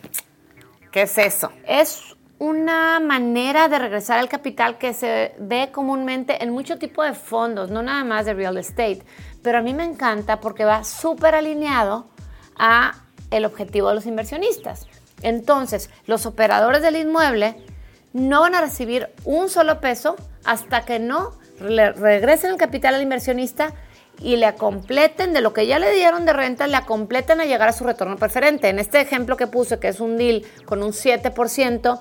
¿Qué 0.91 1.03
es 1.03 1.17
eso? 1.17 1.51
Es 1.65 2.17
una 2.37 2.99
manera 2.99 3.69
de 3.69 3.79
regresar 3.79 4.19
al 4.19 4.27
capital 4.27 4.77
que 4.77 4.93
se 4.93 5.33
ve 5.39 5.69
comúnmente 5.71 6.43
en 6.43 6.51
mucho 6.51 6.77
tipo 6.77 7.01
de 7.01 7.13
fondos, 7.13 7.71
no 7.71 7.81
nada 7.81 8.03
más 8.03 8.25
de 8.25 8.33
real 8.33 8.57
estate, 8.57 9.03
pero 9.41 9.59
a 9.59 9.61
mí 9.61 9.73
me 9.73 9.85
encanta 9.85 10.41
porque 10.41 10.65
va 10.65 10.83
súper 10.83 11.33
alineado 11.33 12.07
a 12.57 12.93
el 13.31 13.45
objetivo 13.45 13.87
de 13.87 13.95
los 13.95 14.05
inversionistas. 14.05 14.85
Entonces, 15.21 15.89
los 16.05 16.25
operadores 16.25 16.81
del 16.81 16.97
inmueble 16.97 17.55
no 18.13 18.41
van 18.41 18.55
a 18.55 18.61
recibir 18.61 19.09
un 19.25 19.49
solo 19.49 19.79
peso 19.79 20.15
hasta 20.45 20.85
que 20.85 20.99
no 20.99 21.37
le 21.59 21.91
regresen 21.91 22.51
el 22.51 22.57
capital 22.57 22.95
al 22.95 23.01
inversionista 23.01 23.73
y 24.19 24.37
le 24.37 24.55
completen 24.55 25.33
de 25.33 25.41
lo 25.41 25.53
que 25.53 25.67
ya 25.67 25.79
le 25.79 25.91
dieron 25.93 26.25
de 26.25 26.33
renta, 26.33 26.67
le 26.67 26.81
completen 26.81 27.39
a 27.39 27.45
llegar 27.45 27.69
a 27.69 27.73
su 27.73 27.83
retorno 27.83 28.15
preferente. 28.17 28.69
En 28.69 28.79
este 28.79 28.99
ejemplo 28.99 29.37
que 29.37 29.47
puse, 29.47 29.79
que 29.79 29.89
es 29.89 29.99
un 29.99 30.17
deal 30.17 30.43
con 30.65 30.81
un 30.81 30.91
7% 30.91 31.99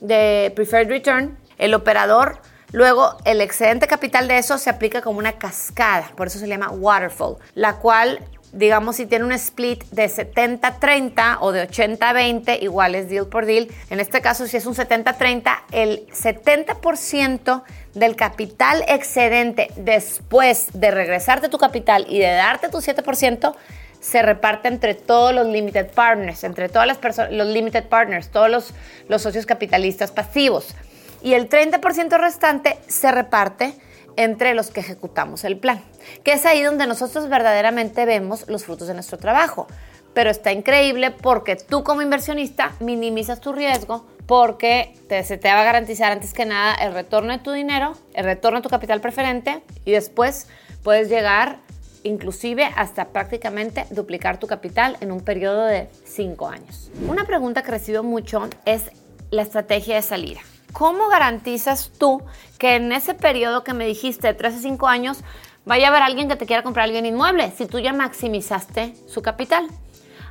de 0.00 0.52
preferred 0.54 0.88
return, 0.88 1.38
el 1.58 1.74
operador, 1.74 2.40
luego 2.72 3.16
el 3.24 3.40
excedente 3.40 3.86
capital 3.86 4.28
de 4.28 4.38
eso 4.38 4.56
se 4.58 4.70
aplica 4.70 5.02
como 5.02 5.18
una 5.18 5.38
cascada, 5.38 6.10
por 6.16 6.28
eso 6.28 6.38
se 6.38 6.48
llama 6.48 6.70
waterfall, 6.70 7.36
la 7.54 7.76
cual 7.76 8.20
digamos, 8.52 8.96
si 8.96 9.06
tiene 9.06 9.24
un 9.24 9.32
split 9.32 9.84
de 9.90 10.06
70-30 10.06 11.38
o 11.40 11.52
de 11.52 11.68
80-20, 11.68 12.62
igual 12.62 12.94
es 12.94 13.08
deal 13.08 13.26
por 13.26 13.46
deal. 13.46 13.68
En 13.90 14.00
este 14.00 14.20
caso, 14.20 14.46
si 14.46 14.56
es 14.56 14.66
un 14.66 14.74
70-30, 14.74 15.58
el 15.72 16.06
70% 16.08 17.62
del 17.94 18.16
capital 18.16 18.84
excedente 18.88 19.68
después 19.76 20.68
de 20.72 20.90
regresarte 20.90 21.48
tu 21.48 21.58
capital 21.58 22.06
y 22.08 22.18
de 22.18 22.32
darte 22.32 22.68
tu 22.68 22.78
7%, 22.78 23.54
se 24.00 24.22
reparte 24.22 24.68
entre 24.68 24.94
todos 24.94 25.34
los 25.34 25.46
limited 25.46 25.88
partners, 25.90 26.44
entre 26.44 26.68
todas 26.68 26.86
las 26.86 26.98
personas, 26.98 27.32
los 27.32 27.48
limited 27.48 27.84
partners, 27.84 28.28
todos 28.28 28.48
los, 28.48 28.74
los 29.08 29.22
socios 29.22 29.44
capitalistas 29.44 30.12
pasivos. 30.12 30.74
Y 31.22 31.34
el 31.34 31.48
30% 31.48 32.16
restante 32.18 32.78
se 32.86 33.10
reparte 33.10 33.74
entre 34.18 34.52
los 34.52 34.72
que 34.72 34.80
ejecutamos 34.80 35.44
el 35.44 35.56
plan, 35.58 35.80
que 36.24 36.32
es 36.32 36.44
ahí 36.44 36.60
donde 36.60 36.88
nosotros 36.88 37.28
verdaderamente 37.28 38.04
vemos 38.04 38.46
los 38.48 38.64
frutos 38.64 38.88
de 38.88 38.94
nuestro 38.94 39.16
trabajo. 39.16 39.68
Pero 40.12 40.28
está 40.28 40.50
increíble 40.50 41.12
porque 41.12 41.54
tú 41.54 41.84
como 41.84 42.02
inversionista 42.02 42.72
minimizas 42.80 43.40
tu 43.40 43.52
riesgo 43.52 44.04
porque 44.26 44.94
se 45.08 45.38
te 45.38 45.48
va 45.48 45.60
a 45.60 45.64
garantizar 45.64 46.10
antes 46.10 46.34
que 46.34 46.44
nada 46.44 46.74
el 46.74 46.94
retorno 46.94 47.32
de 47.32 47.38
tu 47.38 47.52
dinero, 47.52 47.92
el 48.12 48.24
retorno 48.24 48.58
de 48.58 48.64
tu 48.64 48.68
capital 48.68 49.00
preferente 49.00 49.62
y 49.84 49.92
después 49.92 50.48
puedes 50.82 51.08
llegar 51.08 51.58
inclusive 52.02 52.64
hasta 52.74 53.06
prácticamente 53.06 53.86
duplicar 53.90 54.40
tu 54.40 54.48
capital 54.48 54.96
en 55.00 55.12
un 55.12 55.20
periodo 55.20 55.64
de 55.64 55.88
cinco 56.04 56.48
años. 56.48 56.90
Una 57.08 57.24
pregunta 57.24 57.62
que 57.62 57.70
recibo 57.70 58.02
mucho 58.02 58.48
es 58.64 58.90
la 59.30 59.42
estrategia 59.42 59.94
de 59.94 60.02
salida. 60.02 60.40
¿Cómo 60.72 61.08
garantizas 61.08 61.90
tú 61.98 62.22
que 62.58 62.76
en 62.76 62.92
ese 62.92 63.14
periodo 63.14 63.64
que 63.64 63.74
me 63.74 63.86
dijiste, 63.86 64.28
de 64.28 64.34
3 64.34 64.56
a 64.56 64.58
5 64.58 64.86
años, 64.86 65.18
vaya 65.64 65.86
a 65.86 65.90
haber 65.90 66.02
alguien 66.02 66.28
que 66.28 66.36
te 66.36 66.46
quiera 66.46 66.62
comprar 66.62 66.84
alguien 66.84 67.06
inmueble 67.06 67.52
si 67.56 67.66
tú 67.66 67.78
ya 67.78 67.92
maximizaste 67.92 68.94
su 69.06 69.22
capital? 69.22 69.66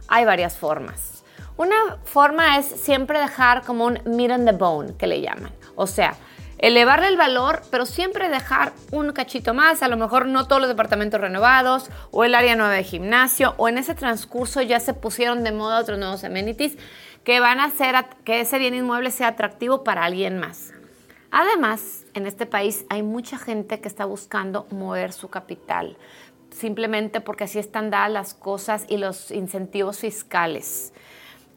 Hay 0.08 0.26
varias 0.26 0.58
formas. 0.58 1.24
Una 1.58 1.98
forma 2.06 2.58
es 2.58 2.68
siempre 2.68 3.20
dejar 3.20 3.64
como 3.64 3.86
un 3.86 4.00
meat 4.06 4.32
on 4.32 4.46
the 4.46 4.52
bone, 4.52 4.96
que 4.96 5.08
le 5.08 5.22
llaman. 5.22 5.52
O 5.76 5.88
sea, 5.88 6.16
elevarle 6.60 7.08
el 7.08 7.18
valor, 7.18 7.64
pero 7.72 7.86
siempre 7.86 8.30
dejar 8.30 8.74
un 8.92 9.12
cachito 9.12 9.56
más, 9.56 9.82
a 9.82 9.88
lo 9.88 9.98
mejor 9.98 10.28
no 10.28 10.48
todos 10.48 10.62
los 10.62 10.70
departamentos 10.70 11.20
renovados, 11.20 11.90
o 12.12 12.24
el 12.24 12.36
área 12.36 12.56
nueva 12.56 12.74
de 12.74 12.84
gimnasio, 12.84 13.56
o 13.58 13.70
en 13.70 13.80
ese 13.80 13.96
transcurso 13.96 14.62
ya 14.62 14.80
se 14.80 14.94
pusieron 14.94 15.44
de 15.44 15.52
moda 15.52 15.80
otros 15.80 15.98
nuevos 15.98 16.24
amenities 16.24 16.78
que 17.28 17.42
van 17.42 17.60
a 17.60 17.66
hacer 17.66 17.94
que 18.24 18.40
ese 18.40 18.58
bien 18.58 18.74
inmueble 18.74 19.12
sea 19.12 19.28
atractivo 19.28 19.84
para 19.84 20.06
alguien 20.06 20.40
más. 20.40 20.72
Además, 21.30 22.06
en 22.14 22.26
este 22.26 22.46
país 22.46 22.86
hay 22.90 23.04
mucha 23.04 23.38
gente 23.38 23.82
que 23.82 23.90
está 23.90 24.06
buscando 24.06 24.66
mover 24.72 25.12
su 25.12 25.28
capital, 25.28 25.98
simplemente 26.52 27.20
porque 27.20 27.44
así 27.44 27.60
están 27.60 27.90
dadas 27.90 28.12
las 28.12 28.34
cosas 28.34 28.86
y 28.88 28.96
los 28.96 29.30
incentivos 29.32 30.00
fiscales. 30.00 30.94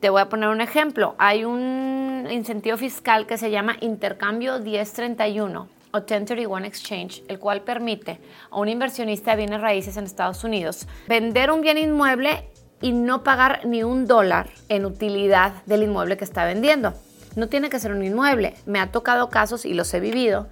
Te 0.01 0.11
voy 0.11 0.23
a 0.23 0.29
poner 0.29 0.49
un 0.49 0.61
ejemplo. 0.61 1.15
Hay 1.19 1.45
un 1.45 2.27
incentivo 2.29 2.77
fiscal 2.77 3.29
que 3.29 3.39
se 3.39 3.53
llama 3.53 3.77
intercambio 3.81 4.59
1031 4.59 5.69
o 5.93 5.99
1031 5.99 6.67
Exchange, 6.67 7.23
el 7.29 7.39
cual 7.39 7.63
permite 7.63 8.19
a 8.51 8.59
un 8.59 8.69
inversionista 8.69 9.31
de 9.31 9.37
bienes 9.37 9.61
raíces 9.61 9.97
en 9.97 10.03
Estados 10.03 10.43
Unidos 10.43 10.89
vender 11.07 11.53
un 11.53 11.61
bien 11.61 11.79
inmueble 11.79 12.50
y 12.81 12.93
no 12.93 13.23
pagar 13.23 13.67
ni 13.67 13.83
un 13.83 14.07
dólar 14.07 14.51
en 14.69 14.87
utilidad 14.87 15.53
del 15.67 15.83
inmueble 15.83 16.17
que 16.17 16.25
está 16.25 16.45
vendiendo. 16.45 16.95
No 17.37 17.49
tiene 17.49 17.71
que 17.71 17.79
ser 17.79 17.93
un 17.93 18.05
inmueble. 18.05 18.55
Me 18.67 18.81
ha 18.81 18.91
tocado 18.91 19.31
casos, 19.31 19.65
y 19.65 19.75
los 19.75 19.93
he 19.95 20.01
vivido, 20.01 20.49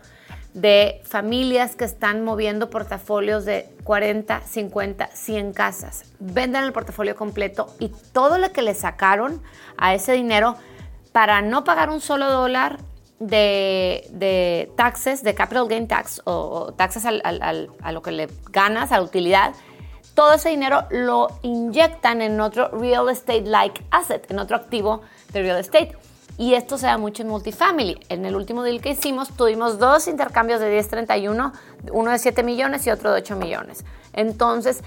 de 0.54 1.00
familias 1.04 1.76
que 1.76 1.84
están 1.84 2.24
moviendo 2.24 2.70
portafolios 2.70 3.44
de 3.44 3.68
40, 3.84 4.40
50, 4.40 5.08
100 5.12 5.52
casas. 5.52 6.04
Venden 6.18 6.64
el 6.64 6.72
portafolio 6.72 7.14
completo 7.16 7.74
y 7.78 7.92
todo 8.12 8.38
lo 8.38 8.52
que 8.52 8.62
le 8.62 8.74
sacaron 8.74 9.42
a 9.76 9.94
ese 9.94 10.12
dinero 10.12 10.56
para 11.12 11.42
no 11.42 11.64
pagar 11.64 11.90
un 11.90 12.00
solo 12.00 12.30
dólar 12.30 12.78
de, 13.18 14.70
taxes, 14.76 15.22
de 15.22 15.34
capital 15.34 15.68
gain 15.68 15.88
tax 15.88 16.22
o, 16.24 16.72
taxes 16.76 17.04
a 17.04 17.92
lo 17.92 18.02
que 18.02 18.12
le 18.12 18.28
ganas, 18.50 18.92
a 18.92 18.98
la 18.98 19.02
utilidad, 19.02 19.54
todo 20.18 20.32
ese 20.32 20.48
dinero 20.48 20.82
lo 20.90 21.28
inyectan 21.42 22.22
en 22.22 22.40
otro 22.40 22.70
real 22.70 23.08
estate-like 23.08 23.84
asset, 23.92 24.28
en 24.32 24.40
otro 24.40 24.56
activo 24.56 25.02
de 25.32 25.42
real 25.42 25.60
estate. 25.60 25.96
Y 26.36 26.54
esto 26.54 26.76
se 26.76 26.86
da 26.86 26.98
mucho 26.98 27.22
en 27.22 27.28
multifamily. 27.28 28.00
En 28.08 28.26
el 28.26 28.34
último 28.34 28.64
deal 28.64 28.80
que 28.80 28.90
hicimos 28.90 29.28
tuvimos 29.36 29.78
dos 29.78 30.08
intercambios 30.08 30.58
de 30.58 30.70
1031, 30.70 31.52
uno 31.92 32.10
de 32.10 32.18
7 32.18 32.42
millones 32.42 32.84
y 32.88 32.90
otro 32.90 33.12
de 33.12 33.20
8 33.20 33.36
millones. 33.36 33.84
Entonces, 34.12 34.82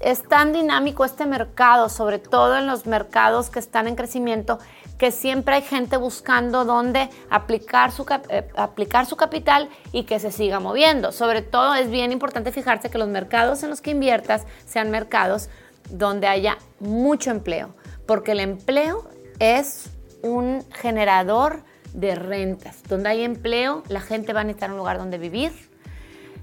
es 0.00 0.24
tan 0.24 0.52
dinámico 0.52 1.04
este 1.04 1.24
mercado, 1.24 1.88
sobre 1.88 2.18
todo 2.18 2.56
en 2.56 2.66
los 2.66 2.84
mercados 2.84 3.50
que 3.50 3.60
están 3.60 3.86
en 3.86 3.94
crecimiento, 3.94 4.58
que 4.98 5.10
siempre 5.10 5.56
hay 5.56 5.62
gente 5.62 5.96
buscando 5.96 6.64
dónde 6.64 7.10
aplicar 7.30 7.90
su, 7.90 8.06
eh, 8.28 8.48
aplicar 8.56 9.06
su 9.06 9.16
capital 9.16 9.68
y 9.92 10.04
que 10.04 10.18
se 10.18 10.30
siga 10.30 10.60
moviendo. 10.60 11.12
Sobre 11.12 11.42
todo 11.42 11.74
es 11.74 11.90
bien 11.90 12.12
importante 12.12 12.52
fijarse 12.52 12.90
que 12.90 12.98
los 12.98 13.08
mercados 13.08 13.62
en 13.62 13.70
los 13.70 13.80
que 13.80 13.90
inviertas 13.90 14.46
sean 14.66 14.90
mercados 14.90 15.48
donde 15.90 16.26
haya 16.26 16.58
mucho 16.80 17.30
empleo, 17.30 17.74
porque 18.06 18.32
el 18.32 18.40
empleo 18.40 19.08
es 19.38 19.90
un 20.22 20.64
generador 20.72 21.62
de 21.92 22.14
rentas. 22.14 22.82
Donde 22.88 23.10
hay 23.10 23.22
empleo, 23.22 23.82
la 23.88 24.00
gente 24.00 24.32
va 24.32 24.40
a 24.40 24.44
necesitar 24.44 24.70
un 24.70 24.78
lugar 24.78 24.98
donde 24.98 25.18
vivir, 25.18 25.52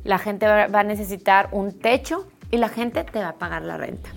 la 0.03 0.19
gente 0.19 0.47
va 0.47 0.79
a 0.79 0.83
necesitar 0.83 1.49
un 1.51 1.77
techo 1.77 2.27
y 2.51 2.57
la 2.57 2.69
gente 2.69 3.03
te 3.03 3.19
va 3.19 3.29
a 3.29 3.35
pagar 3.35 3.63
la 3.63 3.77
renta. 3.77 4.09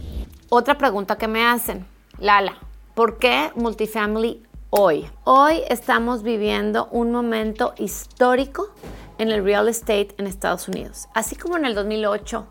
Otra 0.49 0.77
pregunta 0.77 1.17
que 1.17 1.29
me 1.29 1.47
hacen, 1.47 1.87
Lala, 2.19 2.57
¿Por 2.95 3.19
qué 3.19 3.51
multifamily 3.57 4.41
hoy? 4.71 5.11
Hoy 5.25 5.63
estamos 5.69 6.23
viviendo 6.23 6.87
un 6.93 7.11
momento 7.11 7.75
histórico 7.77 8.73
en 9.19 9.33
el 9.33 9.43
real 9.43 9.67
estate 9.67 10.11
en 10.17 10.29
Estados 10.29 10.69
Unidos. 10.69 11.09
Así 11.13 11.35
como 11.35 11.57
en 11.57 11.65
el 11.65 11.75
2008 11.75 12.47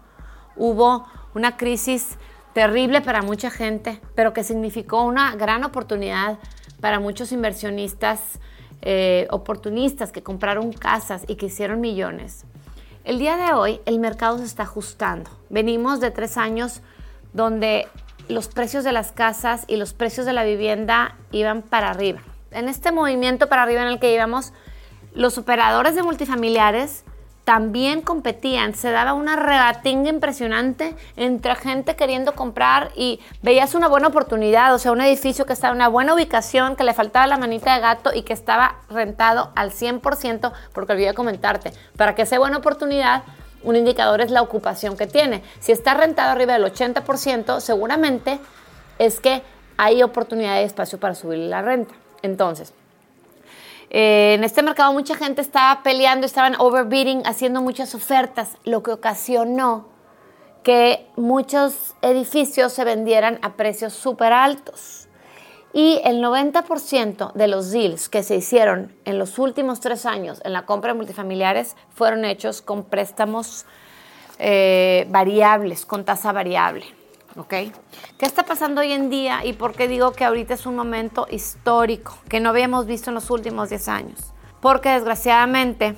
hubo 0.58 1.08
una 1.34 1.56
crisis 1.56 2.18
terrible 2.52 3.00
para 3.00 3.22
mucha 3.22 3.50
gente, 3.52 4.02
pero 4.16 4.34
que 4.34 4.44
significó 4.44 5.04
una 5.04 5.34
gran 5.38 5.64
oportunidad 5.64 6.40
para 6.82 7.00
muchos 7.00 7.32
inversionistas 7.32 8.20
eh, 8.82 9.28
oportunistas 9.32 10.12
que 10.12 10.24
compraron 10.24 10.74
casas 10.74 11.24
y 11.26 11.36
que 11.36 11.46
hicieron 11.46 11.80
millones. 11.80 12.44
El 13.06 13.18
día 13.18 13.38
de 13.38 13.54
hoy 13.54 13.80
el 13.86 13.98
mercado 13.98 14.40
se 14.40 14.44
está 14.44 14.64
ajustando. 14.64 15.30
Venimos 15.50 16.02
de 16.02 16.12
tres 16.12 16.36
años 16.36 16.82
donde 17.32 17.88
los 18.28 18.48
precios 18.48 18.84
de 18.84 18.92
las 18.92 19.12
casas 19.12 19.66
y 19.68 19.76
los 19.78 19.94
precios 19.94 20.26
de 20.26 20.34
la 20.34 20.44
vivienda 20.44 21.16
iban 21.32 21.62
para 21.62 21.90
arriba. 21.90 22.22
En 22.52 22.70
este 22.70 22.92
movimiento 22.92 23.50
para 23.50 23.64
arriba 23.64 23.82
en 23.82 23.88
el 23.88 24.00
que 24.00 24.14
íbamos, 24.14 24.54
los 25.14 25.38
operadores 25.38 25.96
de 25.96 26.04
multifamiliares 26.04 27.04
también 27.44 28.02
competían, 28.02 28.74
se 28.74 28.90
daba 28.92 29.14
una 29.14 29.36
regatinga 29.36 30.10
impresionante 30.10 30.96
entre 31.18 31.56
gente 31.56 31.96
queriendo 31.96 32.36
comprar 32.36 32.92
y 32.96 33.20
veías 33.42 33.76
una 33.76 33.90
buena 33.90 34.08
oportunidad, 34.08 34.74
o 34.74 34.80
sea, 34.80 34.94
un 34.94 35.02
edificio 35.02 35.46
que 35.46 35.52
estaba 35.52 35.72
en 35.72 35.78
una 35.78 35.90
buena 35.90 36.14
ubicación, 36.14 36.78
que 36.78 36.86
le 36.86 36.94
faltaba 36.94 37.28
la 37.28 37.38
manita 37.38 37.74
de 37.76 37.82
gato 37.82 38.12
y 38.14 38.22
que 38.22 38.32
estaba 38.32 38.78
rentado 38.90 39.52
al 39.56 39.72
100%, 39.72 40.54
porque 40.74 40.94
olvidé 40.94 41.14
comentarte, 41.14 41.74
para 41.98 42.16
que 42.16 42.26
sea 42.26 42.40
buena 42.40 42.58
oportunidad, 42.58 43.24
un 43.64 43.76
indicador 43.76 44.22
es 44.22 44.32
la 44.32 44.42
ocupación 44.42 44.98
que 44.98 45.08
tiene. 45.08 45.44
Si 45.60 45.72
está 45.72 45.94
rentado 45.94 46.32
arriba 46.32 46.54
del 46.54 46.66
80%, 46.66 47.60
seguramente 47.60 48.40
es 49.00 49.20
que 49.20 49.42
hay 49.78 50.04
oportunidad 50.04 50.56
de 50.56 50.64
espacio 50.64 51.00
para 51.00 51.16
subir 51.16 51.40
la 51.40 51.62
renta. 51.62 51.94
Entonces, 52.22 52.74
eh, 53.90 54.34
en 54.36 54.44
este 54.44 54.64
mercado 54.64 54.94
mucha 54.94 55.16
gente 55.16 55.42
estaba 55.42 55.84
peleando, 55.84 56.26
estaban 56.26 56.56
overbidding, 56.60 57.24
haciendo 57.26 57.62
muchas 57.62 57.94
ofertas, 57.96 58.58
lo 58.64 58.84
que 58.84 58.92
ocasionó 58.92 59.94
que 60.64 61.06
muchos 61.18 61.94
edificios 62.02 62.72
se 62.74 62.86
vendieran 62.86 63.38
a 63.42 63.54
precios 63.54 63.94
súper 63.94 64.32
altos. 64.32 65.03
Y 65.74 66.00
el 66.04 66.22
90% 66.22 67.34
de 67.34 67.48
los 67.48 67.72
deals 67.72 68.08
que 68.08 68.22
se 68.22 68.36
hicieron 68.36 68.96
en 69.06 69.18
los 69.18 69.40
últimos 69.40 69.80
tres 69.80 70.06
años 70.06 70.40
en 70.46 70.54
la 70.54 70.68
compra 70.68 70.94
de 70.94 70.98
multifamiliares 70.98 71.76
fueron 71.90 72.26
hechos 72.26 72.62
con 72.62 72.84
préstamos 72.84 73.66
eh, 74.38 75.08
variables, 75.10 75.86
con 75.86 76.06
tasa 76.06 76.32
variable. 76.32 76.86
¿ok? 77.36 77.50
¿Qué 77.50 78.26
está 78.26 78.44
pasando 78.44 78.82
hoy 78.82 78.92
en 78.92 79.10
día 79.10 79.44
y 79.46 79.54
por 79.54 79.74
qué 79.74 79.88
digo 79.88 80.12
que 80.12 80.26
ahorita 80.26 80.54
es 80.54 80.66
un 80.66 80.76
momento 80.76 81.28
histórico 81.30 82.18
que 82.30 82.40
no 82.40 82.50
habíamos 82.50 82.86
visto 82.86 83.10
en 83.10 83.16
los 83.16 83.30
últimos 83.30 83.70
10 83.70 83.88
años? 83.88 84.20
Porque 84.62 84.90
desgraciadamente 84.90 85.96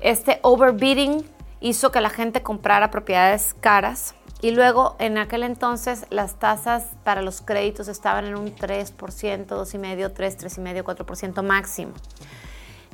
este 0.00 0.38
overbidding 0.42 1.24
hizo 1.60 1.90
que 1.90 2.00
la 2.00 2.10
gente 2.10 2.42
comprara 2.42 2.90
propiedades 2.90 3.54
caras 3.60 4.14
y 4.42 4.52
luego 4.52 4.96
en 4.98 5.18
aquel 5.18 5.42
entonces 5.42 6.06
las 6.10 6.38
tasas 6.38 6.86
para 7.04 7.22
los 7.22 7.40
créditos 7.40 7.88
estaban 7.88 8.24
en 8.24 8.36
un 8.36 8.54
3%, 8.54 8.94
2,5%, 8.96 10.12
3, 10.14 10.38
3,5%, 10.38 10.82
4% 10.82 11.42
máximo. 11.42 11.92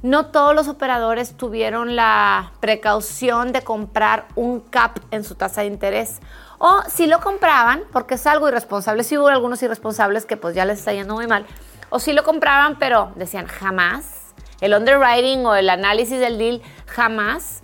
No 0.03 0.27
todos 0.27 0.55
los 0.55 0.69
operadores 0.69 1.37
tuvieron 1.37 1.97
la 1.97 2.53
precaución 2.61 3.53
de 3.53 3.63
comprar 3.63 4.27
un 4.35 4.61
cap 4.61 4.99
en 5.11 5.25
su 5.25 5.37
tasa 5.37 5.63
de 5.63 5.69
interés. 5.69 6.21
O 6.59 6.83
si 6.89 7.07
lo 7.07 7.21
compraban, 7.21 7.83
porque 7.93 8.15
es 8.15 8.27
algo 8.27 8.49
irresponsable, 8.49 9.05
si 9.05 9.17
hubo 9.17 9.29
algunos 9.29 9.63
irresponsables 9.63 10.27
que 10.27 10.37
pues 10.37 10.55
ya 10.55 10.65
les 10.65 10.81
está 10.81 10.93
yendo 10.93 11.15
muy 11.15 11.27
mal, 11.27 11.47
o 11.91 11.99
si 11.99 12.13
lo 12.13 12.25
compraban, 12.25 12.79
pero 12.79 13.13
decían 13.15 13.47
jamás, 13.47 14.35
el 14.61 14.75
underwriting 14.75 15.45
o 15.47 15.55
el 15.55 15.69
análisis 15.71 16.19
del 16.19 16.39
deal 16.39 16.63
jamás 16.87 17.63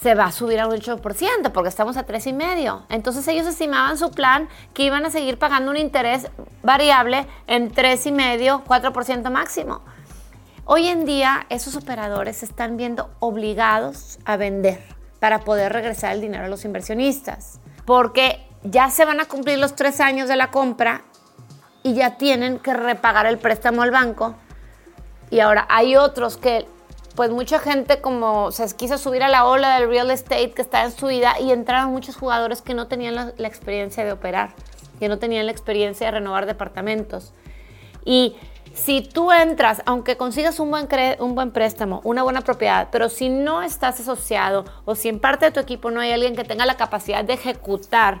se 0.00 0.14
va 0.14 0.26
a 0.26 0.32
subir 0.32 0.60
a 0.60 0.66
un 0.66 0.74
8%, 0.74 1.52
porque 1.52 1.68
estamos 1.68 1.96
a 1.96 2.06
3,5%. 2.06 2.84
Entonces 2.88 3.26
ellos 3.28 3.46
estimaban 3.46 3.96
su 3.96 4.10
plan 4.10 4.48
que 4.74 4.82
iban 4.82 5.06
a 5.06 5.10
seguir 5.10 5.38
pagando 5.38 5.70
un 5.70 5.76
interés 5.76 6.28
variable 6.62 7.26
en 7.46 7.72
3,5%, 7.72 8.64
4% 8.64 9.30
máximo. 9.30 9.80
Hoy 10.64 10.88
en 10.88 11.04
día 11.04 11.46
esos 11.48 11.76
operadores 11.76 12.38
se 12.38 12.44
están 12.44 12.76
viendo 12.76 13.10
obligados 13.20 14.18
a 14.24 14.36
vender 14.36 14.82
para 15.20 15.40
poder 15.40 15.72
regresar 15.72 16.12
el 16.12 16.20
dinero 16.20 16.44
a 16.44 16.48
los 16.48 16.64
inversionistas, 16.64 17.60
porque 17.84 18.44
ya 18.62 18.90
se 18.90 19.04
van 19.04 19.20
a 19.20 19.26
cumplir 19.26 19.58
los 19.58 19.74
tres 19.74 20.00
años 20.00 20.28
de 20.28 20.36
la 20.36 20.50
compra 20.50 21.02
y 21.82 21.94
ya 21.94 22.16
tienen 22.16 22.58
que 22.58 22.74
repagar 22.74 23.26
el 23.26 23.38
préstamo 23.38 23.82
al 23.82 23.92
banco. 23.92 24.34
Y 25.30 25.40
ahora 25.40 25.66
hay 25.68 25.96
otros 25.96 26.36
que, 26.36 26.66
pues 27.16 27.30
mucha 27.30 27.58
gente 27.58 28.00
como 28.00 28.52
se 28.52 28.64
quiso 28.76 28.98
subir 28.98 29.22
a 29.22 29.28
la 29.28 29.46
ola 29.46 29.80
del 29.80 29.88
real 29.88 30.10
estate 30.10 30.52
que 30.52 30.62
está 30.62 30.84
en 30.84 30.92
su 30.92 31.06
vida 31.06 31.40
y 31.40 31.50
entraron 31.50 31.90
muchos 31.90 32.14
jugadores 32.14 32.62
que 32.62 32.74
no 32.74 32.86
tenían 32.86 33.14
la, 33.14 33.32
la 33.36 33.48
experiencia 33.48 34.04
de 34.04 34.12
operar, 34.12 34.54
que 35.00 35.08
no 35.08 35.18
tenían 35.18 35.46
la 35.46 35.52
experiencia 35.52 36.06
de 36.06 36.12
renovar 36.12 36.46
departamentos. 36.46 37.32
Y 38.04 38.36
si 38.76 39.00
tú 39.00 39.32
entras, 39.32 39.82
aunque 39.86 40.18
consigas 40.18 40.60
un 40.60 40.70
buen, 40.70 40.86
un 41.18 41.34
buen 41.34 41.50
préstamo, 41.50 42.02
una 42.04 42.22
buena 42.22 42.42
propiedad, 42.42 42.88
pero 42.92 43.08
si 43.08 43.30
no 43.30 43.62
estás 43.62 43.98
asociado 43.98 44.66
o 44.84 44.94
si 44.94 45.08
en 45.08 45.18
parte 45.18 45.46
de 45.46 45.52
tu 45.52 45.60
equipo 45.60 45.90
no 45.90 46.00
hay 46.00 46.12
alguien 46.12 46.36
que 46.36 46.44
tenga 46.44 46.66
la 46.66 46.76
capacidad 46.76 47.24
de 47.24 47.32
ejecutar 47.32 48.20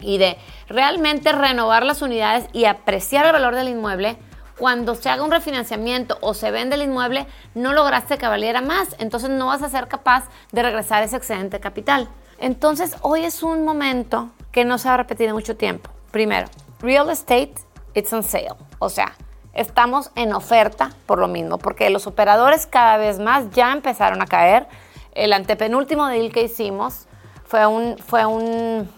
y 0.00 0.18
de 0.18 0.36
realmente 0.68 1.30
renovar 1.30 1.84
las 1.84 2.02
unidades 2.02 2.46
y 2.52 2.64
apreciar 2.64 3.26
el 3.26 3.32
valor 3.32 3.54
del 3.54 3.68
inmueble, 3.68 4.18
cuando 4.58 4.94
se 4.94 5.08
haga 5.08 5.22
un 5.22 5.30
refinanciamiento 5.30 6.18
o 6.20 6.34
se 6.34 6.50
vende 6.50 6.74
el 6.74 6.82
inmueble, 6.82 7.26
no 7.54 7.72
lograste 7.72 8.18
que 8.18 8.26
valiera 8.26 8.60
más, 8.60 8.96
entonces 8.98 9.30
no 9.30 9.46
vas 9.46 9.62
a 9.62 9.68
ser 9.68 9.88
capaz 9.88 10.24
de 10.52 10.62
regresar 10.62 11.02
ese 11.02 11.16
excedente 11.16 11.60
capital. 11.60 12.08
Entonces 12.38 12.96
hoy 13.02 13.24
es 13.24 13.42
un 13.42 13.64
momento 13.64 14.30
que 14.52 14.64
no 14.64 14.78
se 14.78 14.88
va 14.88 14.94
a 14.94 14.98
repetir 14.98 15.28
en 15.28 15.34
mucho 15.34 15.56
tiempo. 15.56 15.90
Primero, 16.10 16.48
real 16.80 17.10
estate, 17.10 17.54
it's 17.94 18.12
on 18.12 18.22
sale. 18.22 18.54
O 18.78 18.88
sea, 18.88 19.14
estamos 19.54 20.10
en 20.14 20.32
oferta 20.32 20.92
por 21.06 21.18
lo 21.18 21.28
mismo, 21.28 21.58
porque 21.58 21.90
los 21.90 22.06
operadores 22.06 22.66
cada 22.66 22.96
vez 22.96 23.18
más 23.18 23.50
ya 23.50 23.72
empezaron 23.72 24.22
a 24.22 24.26
caer. 24.26 24.66
El 25.12 25.32
antepenúltimo 25.32 26.06
deal 26.06 26.32
que 26.32 26.42
hicimos 26.42 27.06
fue 27.44 27.66
un, 27.66 27.98
fue 27.98 28.24
un, 28.26 28.88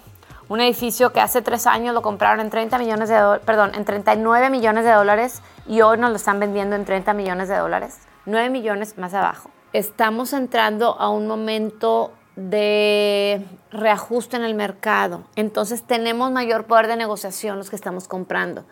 un 0.51 0.61
edificio 0.61 1.13
que 1.13 1.21
hace 1.21 1.43
tres 1.43 1.69
años 1.69 1.95
lo 1.95 2.03
compraron 2.03 2.41
en 2.41 2.51
30 2.51 2.77
millones 2.79 3.09
de 3.09 3.41
perdón, 3.47 3.71
en 3.77 3.85
39 3.85 4.51
millones 4.51 4.85
de 4.85 4.91
dólares 4.91 5.43
y 5.69 5.81
hoy 5.81 5.97
nos 5.97 6.11
lo 6.11 6.17
están 6.17 6.41
vendiendo 6.41 6.75
en 6.75 6.85
30 6.85 7.15
millones 7.15 7.49
de 7.49 7.57
dólares, 7.57 8.01
9 8.27 8.51
millones 8.51 8.99
más 8.99 9.15
abajo. 9.15 9.49
Estamos 9.73 10.33
entrando 10.33 10.97
a 10.99 11.09
un 11.09 11.29
momento 11.29 12.13
de 12.35 13.47
reajuste 13.71 14.37
en 14.37 14.43
el 14.43 14.55
mercado, 14.57 15.23
entonces 15.37 15.85
tenemos 15.85 16.33
mayor 16.33 16.65
poder 16.65 16.89
de 16.89 16.97
negociación 16.97 17.57
los 17.57 17.71
que 17.71 17.77
estamos 17.77 18.09
comprando. 18.09 18.65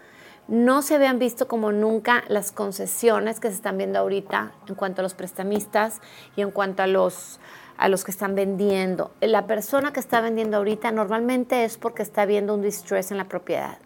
No 0.49 0.82
se 0.82 0.97
habían 0.97 1.20
visto 1.20 1.47
como 1.47 1.70
nunca 1.70 2.25
las 2.26 2.50
concesiones 2.50 3.38
que 3.38 3.48
se 3.48 3.55
están 3.55 3.79
viendo 3.79 4.00
ahorita 4.00 4.50
en 4.66 4.74
cuanto 4.74 5.00
a 5.00 5.05
los 5.05 5.14
prestamistas 5.14 6.00
y 6.35 6.40
en 6.40 6.50
cuanto 6.50 6.83
a 6.83 6.88
los, 6.88 7.38
a 7.79 7.88
los 7.88 8.05
que 8.05 8.11
están 8.11 8.35
vendiendo. 8.35 9.12
La 9.21 9.47
persona 9.47 9.93
que 9.93 10.01
está 10.01 10.21
vendiendo 10.21 10.59
ahorita 10.59 10.91
normalmente 10.91 11.64
es 11.64 11.79
porque 11.79 12.03
está 12.03 12.27
viendo 12.27 12.55
un 12.55 12.61
distress 12.61 13.11
en 13.11 13.17
la 13.17 13.25
propiedad. 13.25 13.79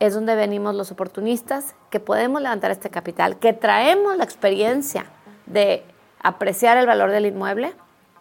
Es 0.00 0.12
donde 0.12 0.34
venimos 0.34 0.74
los 0.74 0.90
oportunistas 0.90 1.74
que 1.88 2.00
podemos 2.00 2.42
levantar 2.42 2.70
este 2.70 2.90
capital, 2.90 3.38
que 3.38 3.52
traemos 3.52 4.16
la 4.16 4.24
experiencia 4.24 5.06
de 5.46 5.84
apreciar 6.22 6.76
el 6.76 6.86
valor 6.86 7.10
del 7.10 7.26
inmueble 7.26 7.72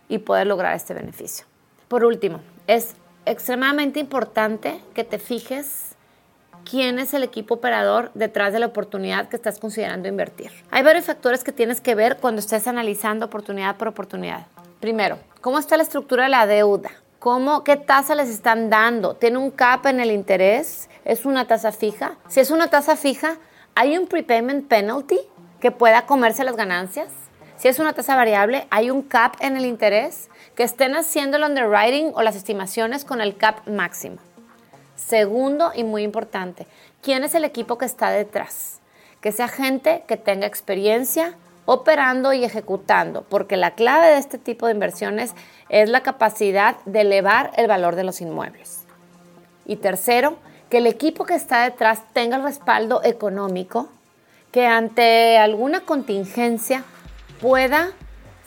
y 0.08 0.20
poder 0.20 0.48
lograr 0.48 0.76
este 0.76 0.94
beneficio. 0.94 1.46
Por 1.88 2.06
último, 2.06 2.40
es 2.68 2.96
extremadamente 3.26 4.00
importante 4.00 4.80
que 4.94 5.04
te 5.04 5.18
fijes 5.18 5.96
quién 6.64 7.00
es 7.00 7.14
el 7.14 7.24
equipo 7.24 7.56
operador 7.56 8.12
detrás 8.14 8.54
de 8.54 8.60
la 8.60 8.68
oportunidad 8.68 9.30
que 9.30 9.36
estás 9.36 9.60
considerando 9.60 10.08
invertir. 10.08 10.52
Hay 10.70 10.84
varios 10.84 11.06
factores 11.06 11.44
que 11.44 11.52
tienes 11.52 11.82
que 11.82 11.96
ver 11.96 12.18
cuando 12.18 12.40
estés 12.40 12.68
analizando 12.68 13.26
oportunidad 13.26 13.78
por 13.78 13.88
oportunidad. 13.88 14.48
Primero, 14.86 15.18
¿cómo 15.42 15.58
está 15.58 15.78
la 15.78 15.82
estructura 15.82 16.26
de 16.26 16.30
la 16.30 16.46
deuda? 16.46 16.92
¿Cómo, 17.18 17.64
¿Qué 17.64 17.76
tasa 17.76 18.14
les 18.14 18.30
están 18.30 18.70
dando? 18.70 19.16
¿Tiene 19.16 19.40
un 19.40 19.50
cap 19.50 19.88
en 19.88 20.00
el 20.00 20.12
interés? 20.12 20.92
¿Es 21.06 21.26
una 21.26 21.48
tasa 21.48 21.72
fija? 21.72 22.18
Si 22.28 22.40
es 22.40 22.52
una 22.52 22.70
tasa 22.70 22.96
fija, 22.96 23.38
¿hay 23.74 23.98
un 23.98 24.06
prepayment 24.06 24.68
penalty 24.68 25.18
que 25.60 25.72
pueda 25.72 26.06
comerse 26.06 26.44
las 26.44 26.56
ganancias? 26.56 27.08
Si 27.58 27.68
es 27.68 27.80
una 27.80 27.94
tasa 27.94 28.16
variable, 28.16 28.68
¿hay 28.70 28.92
un 28.92 29.02
cap 29.02 29.34
en 29.40 29.58
el 29.58 29.66
interés? 29.66 30.30
Que 30.54 30.62
estén 30.62 30.96
haciendo 30.96 31.38
el 31.38 31.46
underwriting 31.46 32.12
o 32.14 32.22
las 32.22 32.36
estimaciones 32.36 33.06
con 33.06 33.22
el 33.22 33.38
cap 33.38 33.68
máximo. 33.68 34.18
Segundo 34.96 35.72
y 35.74 35.84
muy 35.84 36.04
importante, 36.04 36.68
¿quién 37.02 37.24
es 37.24 37.34
el 37.34 37.44
equipo 37.44 37.80
que 37.80 37.86
está 37.86 38.12
detrás? 38.12 38.82
Que 39.20 39.32
sea 39.32 39.48
gente 39.48 40.04
que 40.08 40.18
tenga 40.18 40.46
experiencia 40.46 41.34
operando 41.66 42.34
y 42.34 42.44
ejecutando, 42.44 43.24
porque 43.24 43.58
la 43.58 43.72
clave 43.72 44.08
de 44.08 44.18
este 44.18 44.38
tipo 44.38 44.68
de 44.68 44.74
inversiones 44.74 45.34
es 45.70 45.90
la 45.90 46.02
capacidad 46.02 46.78
de 46.86 47.02
elevar 47.02 47.52
el 47.58 47.68
valor 47.68 47.96
de 47.96 48.04
los 48.04 48.22
inmuebles. 48.22 48.86
Y 49.66 49.78
tercero, 49.78 50.38
que 50.70 50.78
el 50.78 50.88
equipo 50.88 51.26
que 51.26 51.36
está 51.36 51.64
detrás 51.64 52.02
tenga 52.14 52.38
el 52.38 52.44
respaldo 52.44 53.02
económico, 53.04 53.90
que 54.52 54.68
ante 54.68 55.38
alguna 55.38 55.82
contingencia 55.82 56.84
pueda 57.42 57.92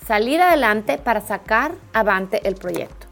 salir 0.06 0.40
adelante 0.40 0.96
para 0.98 1.20
sacar 1.20 1.72
avante 1.92 2.46
el 2.48 2.54
proyecto. 2.54 3.06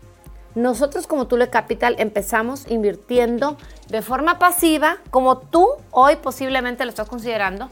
Nosotros 0.54 1.06
como 1.06 1.26
Tule 1.26 1.50
Capital 1.50 1.96
empezamos 1.98 2.70
invirtiendo 2.70 3.58
de 3.88 4.00
forma 4.00 4.38
pasiva, 4.38 4.96
como 5.10 5.36
tú 5.36 5.68
hoy 5.90 6.16
posiblemente 6.16 6.84
lo 6.86 6.88
estás 6.88 7.10
considerando. 7.10 7.68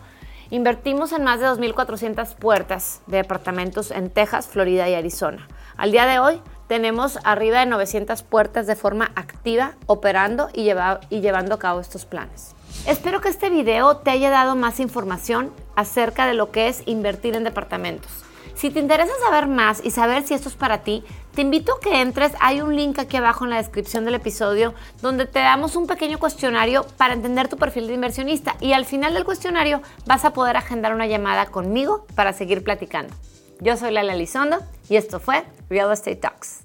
Invertimos 0.50 1.12
en 1.12 1.24
más 1.24 1.40
de 1.40 1.46
2.400 1.46 2.34
puertas 2.34 3.00
de 3.06 3.18
departamentos 3.18 3.90
en 3.90 4.10
Texas, 4.10 4.46
Florida 4.46 4.88
y 4.88 4.94
Arizona. 4.94 5.48
Al 5.76 5.90
día 5.90 6.06
de 6.06 6.18
hoy 6.18 6.40
tenemos 6.68 7.18
arriba 7.24 7.60
de 7.60 7.66
900 7.66 8.22
puertas 8.22 8.66
de 8.66 8.76
forma 8.76 9.10
activa 9.16 9.72
operando 9.86 10.48
y, 10.52 10.70
y 11.10 11.20
llevando 11.20 11.54
a 11.54 11.58
cabo 11.58 11.80
estos 11.80 12.04
planes. 12.04 12.54
Espero 12.86 13.20
que 13.20 13.28
este 13.28 13.50
video 13.50 13.96
te 13.98 14.10
haya 14.10 14.30
dado 14.30 14.54
más 14.54 14.80
información 14.80 15.50
acerca 15.76 16.26
de 16.26 16.34
lo 16.34 16.50
que 16.50 16.68
es 16.68 16.82
invertir 16.86 17.34
en 17.34 17.44
departamentos. 17.44 18.24
Si 18.54 18.70
te 18.70 18.78
interesa 18.78 19.12
saber 19.24 19.48
más 19.48 19.84
y 19.84 19.90
saber 19.90 20.24
si 20.26 20.32
esto 20.32 20.48
es 20.48 20.54
para 20.54 20.82
ti, 20.82 21.04
te 21.34 21.42
invito 21.42 21.74
a 21.74 21.80
que 21.80 22.00
entres, 22.00 22.32
hay 22.40 22.60
un 22.60 22.76
link 22.76 22.98
aquí 22.98 23.16
abajo 23.16 23.44
en 23.44 23.50
la 23.50 23.56
descripción 23.56 24.04
del 24.04 24.14
episodio 24.14 24.74
donde 25.02 25.26
te 25.26 25.40
damos 25.40 25.74
un 25.74 25.86
pequeño 25.86 26.18
cuestionario 26.18 26.86
para 26.96 27.14
entender 27.14 27.48
tu 27.48 27.56
perfil 27.56 27.88
de 27.88 27.94
inversionista 27.94 28.56
y 28.60 28.72
al 28.72 28.84
final 28.84 29.12
del 29.12 29.24
cuestionario 29.24 29.82
vas 30.06 30.24
a 30.24 30.32
poder 30.32 30.56
agendar 30.56 30.94
una 30.94 31.06
llamada 31.06 31.46
conmigo 31.46 32.06
para 32.14 32.32
seguir 32.32 32.62
platicando. 32.62 33.12
Yo 33.60 33.76
soy 33.76 33.90
Lala 33.90 34.14
Elizondo 34.14 34.58
y 34.88 34.96
esto 34.96 35.18
fue 35.18 35.44
Real 35.68 35.92
Estate 35.92 36.16
Talks. 36.16 36.63